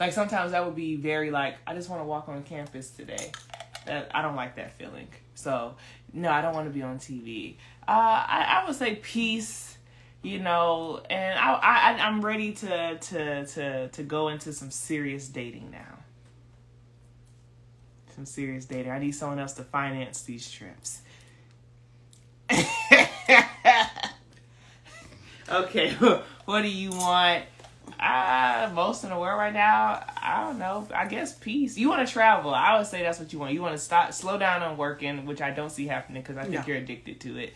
like 0.03 0.13
sometimes 0.13 0.51
that 0.51 0.65
would 0.65 0.75
be 0.75 0.95
very 0.95 1.31
like 1.31 1.55
I 1.65 1.73
just 1.73 1.89
want 1.89 2.01
to 2.01 2.05
walk 2.05 2.29
on 2.29 2.43
campus 2.43 2.89
today 2.89 3.31
that 3.85 4.11
I 4.13 4.21
don't 4.21 4.35
like 4.35 4.55
that 4.55 4.73
feeling 4.73 5.07
so 5.35 5.75
no 6.13 6.29
I 6.29 6.41
don't 6.41 6.53
want 6.53 6.67
to 6.67 6.73
be 6.73 6.81
on 6.81 6.99
TV 6.99 7.55
uh 7.87 7.91
I, 7.91 8.61
I 8.61 8.65
would 8.67 8.75
say 8.75 8.95
peace 8.95 9.77
you 10.21 10.39
know 10.39 11.01
and 11.09 11.37
I, 11.37 11.53
I 11.53 12.05
I'm 12.05 12.23
ready 12.23 12.53
to 12.53 12.97
to 12.97 13.45
to 13.45 13.87
to 13.89 14.03
go 14.03 14.29
into 14.29 14.53
some 14.53 14.71
serious 14.71 15.27
dating 15.27 15.71
now 15.71 16.03
some 18.13 18.25
serious 18.25 18.65
dating. 18.65 18.91
I 18.91 18.99
need 18.99 19.13
someone 19.13 19.39
else 19.39 19.53
to 19.53 19.63
finance 19.63 20.21
these 20.23 20.49
trips. 20.49 21.01
okay, 25.49 25.91
what 26.45 26.61
do 26.61 26.67
you 26.67 26.91
want? 26.91 27.45
Uh, 28.03 28.69
most 28.73 29.05
in 29.05 29.11
the 29.11 29.17
world 29.17 29.39
right 29.39 29.53
now, 29.53 30.03
I 30.21 30.43
don't 30.45 30.59
know. 30.59 30.85
I 30.93 31.07
guess 31.07 31.31
peace. 31.31 31.77
You 31.77 31.87
want 31.87 32.05
to 32.05 32.13
travel? 32.13 32.53
I 32.53 32.77
would 32.77 32.85
say 32.85 33.01
that's 33.01 33.17
what 33.17 33.31
you 33.31 33.39
want. 33.39 33.53
You 33.53 33.61
want 33.61 33.77
to 33.77 33.81
stop, 33.81 34.11
slow 34.11 34.37
down 34.37 34.61
on 34.61 34.75
working, 34.75 35.25
which 35.25 35.41
I 35.41 35.51
don't 35.51 35.69
see 35.69 35.87
happening 35.87 36.21
because 36.21 36.35
I 36.35 36.43
think 36.43 36.67
you're 36.67 36.75
addicted 36.75 37.21
to 37.21 37.37
it, 37.37 37.53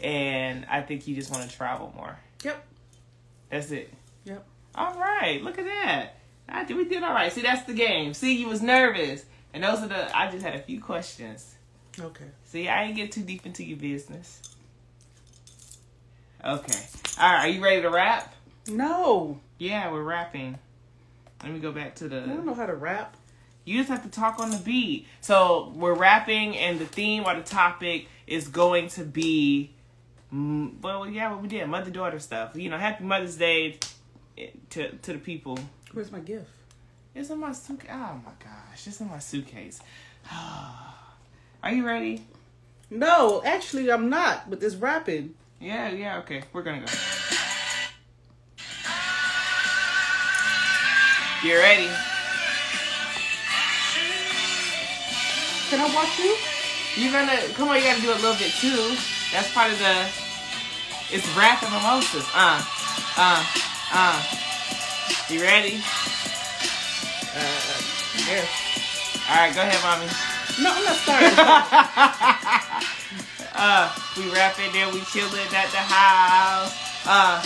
and 0.00 0.64
I 0.70 0.82
think 0.82 1.08
you 1.08 1.16
just 1.16 1.32
want 1.32 1.50
to 1.50 1.56
travel 1.56 1.92
more. 1.96 2.16
Yep. 2.44 2.64
That's 3.50 3.72
it. 3.72 3.92
Yep. 4.24 4.46
All 4.76 4.94
right, 4.94 5.42
look 5.42 5.58
at 5.58 5.64
that. 5.64 6.10
I 6.48 6.62
did, 6.62 6.76
we 6.76 6.84
did 6.84 7.02
all 7.02 7.12
right. 7.12 7.32
See, 7.32 7.42
that's 7.42 7.64
the 7.64 7.74
game. 7.74 8.14
See, 8.14 8.36
you 8.36 8.46
was 8.46 8.62
nervous, 8.62 9.24
and 9.52 9.64
those 9.64 9.80
are 9.80 9.88
the. 9.88 10.16
I 10.16 10.30
just 10.30 10.44
had 10.44 10.54
a 10.54 10.60
few 10.60 10.80
questions. 10.80 11.56
Okay. 11.98 12.26
See, 12.44 12.68
I 12.68 12.84
ain't 12.84 12.94
get 12.94 13.10
too 13.10 13.22
deep 13.22 13.46
into 13.46 13.64
your 13.64 13.78
business. 13.78 14.42
Okay. 16.44 16.78
All 17.20 17.32
right, 17.32 17.46
are 17.46 17.48
you 17.48 17.60
ready 17.60 17.82
to 17.82 17.90
rap? 17.90 18.32
No, 18.68 19.40
Yeah, 19.58 19.90
we're 19.90 20.02
rapping. 20.02 20.58
Let 21.42 21.52
me 21.52 21.58
go 21.60 21.72
back 21.72 21.94
to 21.96 22.08
the. 22.08 22.22
I 22.22 22.26
don't 22.26 22.46
know 22.46 22.54
how 22.54 22.66
to 22.66 22.74
rap. 22.74 23.16
You 23.64 23.78
just 23.78 23.88
have 23.90 24.02
to 24.02 24.08
talk 24.08 24.40
on 24.40 24.50
the 24.50 24.56
beat. 24.58 25.06
So 25.20 25.72
we're 25.76 25.94
rapping, 25.94 26.56
and 26.56 26.78
the 26.78 26.86
theme 26.86 27.24
or 27.26 27.34
the 27.36 27.42
topic 27.42 28.08
is 28.26 28.48
going 28.48 28.88
to 28.90 29.04
be. 29.04 29.70
mm, 30.34 30.80
Well, 30.80 31.06
yeah, 31.06 31.30
what 31.32 31.42
we 31.42 31.48
did, 31.48 31.66
mother 31.68 31.90
daughter 31.90 32.18
stuff. 32.18 32.56
You 32.56 32.70
know, 32.70 32.78
Happy 32.78 33.04
Mother's 33.04 33.36
Day 33.36 33.78
to 34.70 34.90
to 34.96 35.12
the 35.12 35.18
people. 35.18 35.58
Where's 35.92 36.10
my 36.12 36.20
gift? 36.20 36.50
It's 37.14 37.30
in 37.30 37.38
my 37.40 37.52
suitcase. 37.52 37.90
Oh 37.92 38.20
my 38.24 38.32
gosh, 38.44 38.86
it's 38.86 39.00
in 39.00 39.08
my 39.08 39.18
suitcase. 39.18 39.80
Are 40.30 41.72
you 41.72 41.86
ready? 41.86 42.24
No, 42.90 43.42
actually, 43.44 43.90
I'm 43.90 44.08
not 44.08 44.48
with 44.48 44.60
this 44.60 44.74
rapping. 44.74 45.34
Yeah, 45.60 45.90
yeah, 45.90 46.18
okay. 46.18 46.42
We're 46.52 46.62
gonna 46.62 46.80
go. 46.80 46.92
You 51.44 51.56
ready? 51.56 51.86
Can 55.70 55.80
I 55.80 55.88
watch 55.94 56.18
you? 56.18 56.34
You're 56.96 57.12
gonna 57.12 57.38
come 57.54 57.68
on. 57.68 57.76
You 57.76 57.84
gotta 57.84 58.02
do 58.02 58.10
a 58.10 58.18
little 58.18 58.34
bit 58.34 58.52
too. 58.58 58.96
That's 59.32 59.52
part 59.52 59.70
of 59.70 59.78
the. 59.78 60.10
It's 61.14 61.26
rap 61.36 61.62
and 61.62 61.72
mimosas. 61.72 62.26
Uh, 62.34 62.60
uh. 63.16 63.44
Uh, 63.92 64.22
you 65.30 65.40
ready? 65.40 65.80
Uh, 67.34 67.78
yes. 68.26 68.48
All 69.30 69.36
right, 69.36 69.54
go 69.54 69.62
ahead, 69.62 69.80
mommy. 69.84 70.10
No, 70.60 70.74
I'm 70.74 70.84
not 70.84 70.96
starting. 70.96 72.94
Uh, 73.60 73.92
we 74.16 74.30
rapping 74.30 74.70
and 74.76 74.94
we 74.94 75.00
chilling 75.00 75.34
at 75.52 75.68
the 75.72 75.82
house. 75.82 76.72
Uh, 77.04 77.42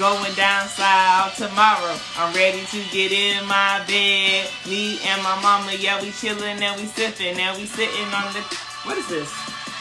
going 0.00 0.32
down 0.32 0.66
south 0.66 1.36
tomorrow. 1.36 1.92
I'm 2.16 2.32
ready 2.34 2.64
to 2.72 2.80
get 2.90 3.12
in 3.12 3.46
my 3.46 3.84
bed. 3.86 4.48
Me 4.66 4.98
and 5.04 5.22
my 5.22 5.36
mama, 5.42 5.72
yeah, 5.78 6.00
we 6.00 6.10
chilling 6.10 6.56
and 6.56 6.80
we 6.80 6.86
sipping 6.86 7.36
and 7.38 7.52
we 7.58 7.66
sitting 7.66 8.08
on 8.16 8.32
the. 8.32 8.40
What 8.88 8.96
is 8.96 9.06
this? 9.08 9.28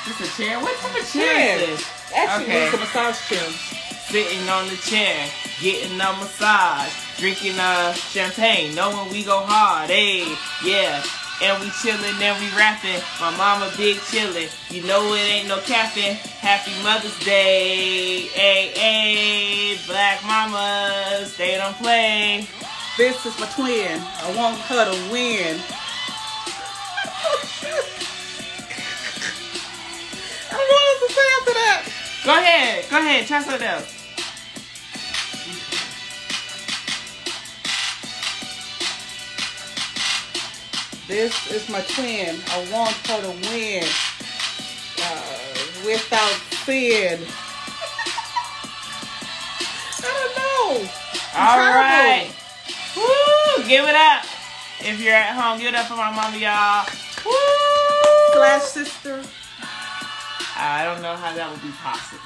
This 0.05 0.19
a 0.19 0.27
chair? 0.43 0.59
What 0.59 0.75
type 0.79 0.99
of 1.01 1.07
chair 1.09 1.23
Chair. 1.23 1.55
is 1.55 1.67
this? 1.79 1.89
Actually, 2.13 2.45
Okay. 2.51 2.65
it's 2.67 2.73
a 2.75 2.77
massage 2.79 3.19
chair. 3.29 3.49
Sitting 4.11 4.49
on 4.49 4.67
the 4.67 4.75
chair, 4.75 5.15
getting 5.61 5.93
a 6.01 6.11
massage, 6.19 6.91
drinking 7.17 7.57
uh 7.57 7.93
champagne, 7.93 8.75
knowing 8.75 9.09
we 9.11 9.23
go 9.23 9.39
hard, 9.45 9.89
hey, 9.89 10.25
yeah. 10.65 11.01
And 11.41 11.57
we 11.61 11.67
chillin' 11.67 12.19
and 12.21 12.37
we 12.41 12.49
rappin'. 12.57 13.01
My 13.21 13.35
mama 13.37 13.71
big 13.77 13.95
chillin'. 13.97 14.49
You 14.69 14.83
know 14.83 15.13
it 15.13 15.19
ain't 15.19 15.47
no 15.47 15.59
capping. 15.61 16.15
Happy 16.41 16.71
Mother's 16.83 17.17
Day. 17.23 18.27
Hey, 18.33 18.71
hey, 18.75 19.77
black 19.87 20.21
mamas, 20.25 21.37
they 21.37 21.55
don't 21.55 21.77
play. 21.77 22.45
This 22.97 23.25
is 23.25 23.39
my 23.39 23.47
twin. 23.55 24.01
I 24.01 24.35
want 24.35 24.57
her 24.57 24.83
to 24.83 25.11
win. 25.11 25.59
I 30.51 30.57
don't 30.57 30.67
know 30.67 30.81
what 30.83 30.99
to 30.99 31.13
say 31.13 31.27
after 31.39 31.53
that. 31.53 31.83
Go 32.25 32.31
ahead, 32.37 32.89
go 32.89 32.97
ahead, 32.97 33.27
try 33.27 33.41
something 33.41 33.65
else. 33.65 33.98
This 41.09 41.51
is 41.51 41.67
my 41.69 41.81
twin. 41.81 42.37
I 42.51 42.67
want 42.71 42.93
her 43.07 43.19
to 43.19 43.29
win. 43.49 43.83
Uh, 45.01 45.39
without 45.83 46.37
sin. 46.63 47.19
I 49.97 50.05
don't 50.05 50.35
know. 50.37 50.85
All 51.33 51.55
terrible. 51.57 51.81
right. 51.81 52.29
Woo! 52.95 53.63
Give 53.67 53.85
it 53.85 53.95
up. 53.95 54.23
If 54.81 55.01
you're 55.01 55.15
at 55.15 55.33
home, 55.33 55.57
give 55.57 55.69
it 55.69 55.75
up 55.75 55.87
for 55.87 55.95
my 55.95 56.11
mama, 56.11 56.37
y'all. 56.37 56.85
Woo! 57.25 57.33
Slash 58.33 58.61
sister. 58.61 59.23
I 60.55 60.83
don't 60.85 61.01
know 61.01 61.15
how 61.15 61.33
that 61.33 61.49
would 61.49 61.63
be 61.63 61.71
possible. 61.71 62.21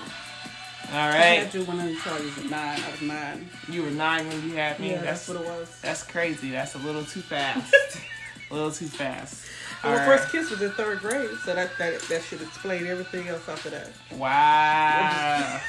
All 0.91 1.07
right. 1.07 1.15
I 1.15 1.45
had 1.45 1.53
you 1.53 1.63
when 1.63 1.79
I 1.79 1.87
was 1.87 2.49
nine. 2.51 2.81
I 2.81 2.91
was 2.91 3.01
nine. 3.01 3.49
You 3.69 3.83
were 3.83 3.91
nine 3.91 4.27
when 4.27 4.43
you 4.43 4.55
had 4.55 4.77
me. 4.81 4.89
Yeah, 4.89 5.01
that's 5.01 5.25
that's 5.25 5.29
what 5.29 5.37
it 5.37 5.59
was. 5.59 5.79
that's 5.79 6.03
crazy. 6.03 6.51
That's 6.51 6.75
a 6.75 6.79
little 6.79 7.05
too 7.05 7.21
fast. 7.21 7.73
a 8.53 8.55
little 8.55 8.71
too 8.71 8.85
fast. 8.85 9.45
Right. 9.83 10.05
first 10.05 10.31
kiss 10.31 10.49
was 10.49 10.61
in 10.61 10.71
third 10.71 10.99
grade, 10.99 11.29
so 11.43 11.53
that 11.55 11.71
that, 11.77 12.01
that 12.03 12.23
should 12.23 12.41
explain 12.41 12.87
everything 12.87 13.27
else 13.27 13.49
after 13.49 13.69
that. 13.71 13.89
Wow. 14.15 15.59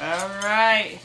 all 0.00 0.28
right. 0.42 0.98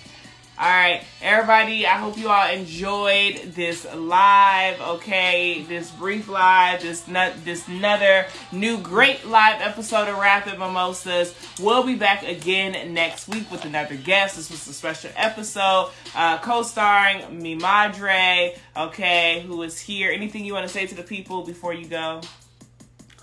All 0.60 0.66
right, 0.68 1.04
everybody. 1.22 1.86
I 1.86 2.00
hope 2.00 2.18
you 2.18 2.30
all 2.30 2.50
enjoyed 2.50 3.54
this 3.54 3.86
live. 3.94 4.82
Okay, 4.82 5.62
this 5.62 5.92
brief 5.92 6.28
live, 6.28 6.82
this 6.82 7.08
nut, 7.08 7.36
this 7.46 7.68
another 7.68 8.26
new 8.52 8.80
great 8.80 9.28
live 9.28 9.62
episode 9.62 10.08
of 10.08 10.18
Rap 10.18 10.48
and 10.48 10.58
Mimosas. 10.58 11.36
We'll 11.62 11.84
be 11.84 11.94
back 11.94 12.24
again 12.24 12.92
next 12.92 13.28
week 13.28 13.52
with 13.52 13.66
another 13.66 13.96
guest. 13.98 14.36
This 14.36 14.50
was 14.50 14.68
a 14.68 14.74
special 14.74 15.12
episode, 15.16 15.92
uh, 16.16 16.40
co-starring 16.40 17.40
me, 17.40 17.54
Madre. 17.54 18.56
Okay, 18.76 19.44
who 19.46 19.62
is 19.62 19.80
here? 19.80 20.12
Anything 20.12 20.44
you 20.44 20.54
want 20.56 20.66
to 20.66 20.74
say 20.74 20.88
to 20.88 20.96
the 20.96 21.04
people 21.04 21.44
before 21.44 21.76
you 21.76 21.86
go? 21.86 22.22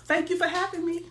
Thank 0.05 0.29
you 0.29 0.37
for 0.37 0.47
having 0.47 0.85
me. 0.85 1.03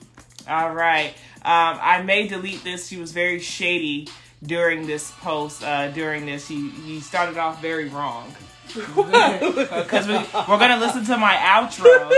All 0.49 0.73
right. 0.73 1.11
Um, 1.45 1.79
I 1.83 2.01
may 2.03 2.27
delete 2.27 2.65
this. 2.65 2.89
She 2.89 2.97
was 2.97 3.13
very 3.13 3.41
shady 3.41 4.09
during 4.43 4.87
this 4.87 5.11
post. 5.21 5.63
Uh, 5.63 5.89
during 5.91 6.27
this, 6.27 6.49
he 6.49 6.71
he 6.71 7.01
started 7.01 7.37
off 7.39 7.61
very 7.63 7.89
wrong. 7.89 8.35
Because 8.75 10.09
we, 10.09 10.15
we're 10.15 10.59
gonna 10.59 10.79
listen 10.79 11.05
to 11.07 11.17
my 11.17 11.35
outro. 11.35 12.11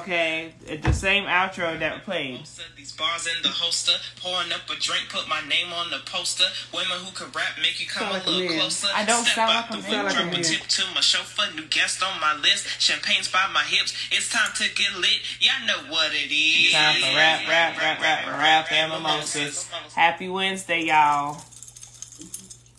Okay, 0.00 0.52
It's 0.66 0.84
the 0.84 0.92
same 0.92 1.24
outro 1.24 1.78
that 1.78 2.04
played. 2.04 2.40
These 2.76 2.92
bars 2.92 3.26
in 3.26 3.42
the 3.42 3.48
holster, 3.48 3.92
pouring 4.20 4.52
up 4.52 4.68
a 4.68 4.78
drink, 4.80 5.08
put 5.08 5.28
my 5.28 5.40
name 5.48 5.72
on 5.72 5.90
the 5.90 5.98
poster. 6.04 6.44
Women 6.74 6.98
who 7.04 7.12
can 7.12 7.26
rap 7.32 7.56
make 7.62 7.80
you 7.80 7.86
come 7.86 8.10
like 8.10 8.26
a 8.26 8.28
a 8.28 8.30
little 8.30 8.48
man. 8.48 8.58
closer. 8.60 8.88
I 8.94 9.04
don't 9.04 9.22
Step 9.24 9.34
sound 9.34 9.50
out 9.50 9.70
like 9.70 9.82
the 9.84 9.90
man. 9.90 10.04
whip, 10.04 10.14
like 10.14 10.30
drop 10.30 10.40
a 10.40 10.42
tip 10.42 10.62
to 10.66 10.82
my 10.94 11.00
chauffeur. 11.00 11.54
New 11.54 11.66
guest 11.66 12.02
on 12.02 12.20
my 12.20 12.34
list, 12.36 12.80
champagne's 12.80 13.30
by 13.30 13.48
my 13.52 13.62
hips. 13.62 13.94
It's 14.10 14.30
time 14.30 14.50
to 14.56 14.64
get 14.74 14.94
lit. 14.96 15.20
Y'all 15.40 15.66
know 15.66 15.90
what 15.92 16.12
it 16.12 16.32
is. 16.32 16.72
Time 16.72 16.96
for 16.96 17.16
rap, 17.16 17.48
rap, 17.48 17.78
rap, 17.78 18.00
rap, 18.00 18.26
rap, 18.26 18.72
and 18.72 18.92
mimosas. 18.92 19.68
Happy 19.94 20.28
Wednesday, 20.28 20.82
y'all. 20.84 21.40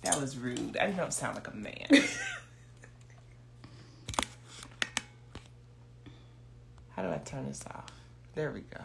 That 0.04 0.20
was 0.20 0.38
rude. 0.38 0.78
I 0.78 0.92
don't 0.92 1.14
sound 1.14 1.36
like 1.36 1.48
a 1.48 1.56
man. 1.56 1.88
How 7.00 7.06
do 7.06 7.14
I 7.14 7.18
turn 7.20 7.46
this 7.46 7.64
off? 7.74 7.86
There 8.36 8.52
we 8.52 8.60
go. 8.60 8.78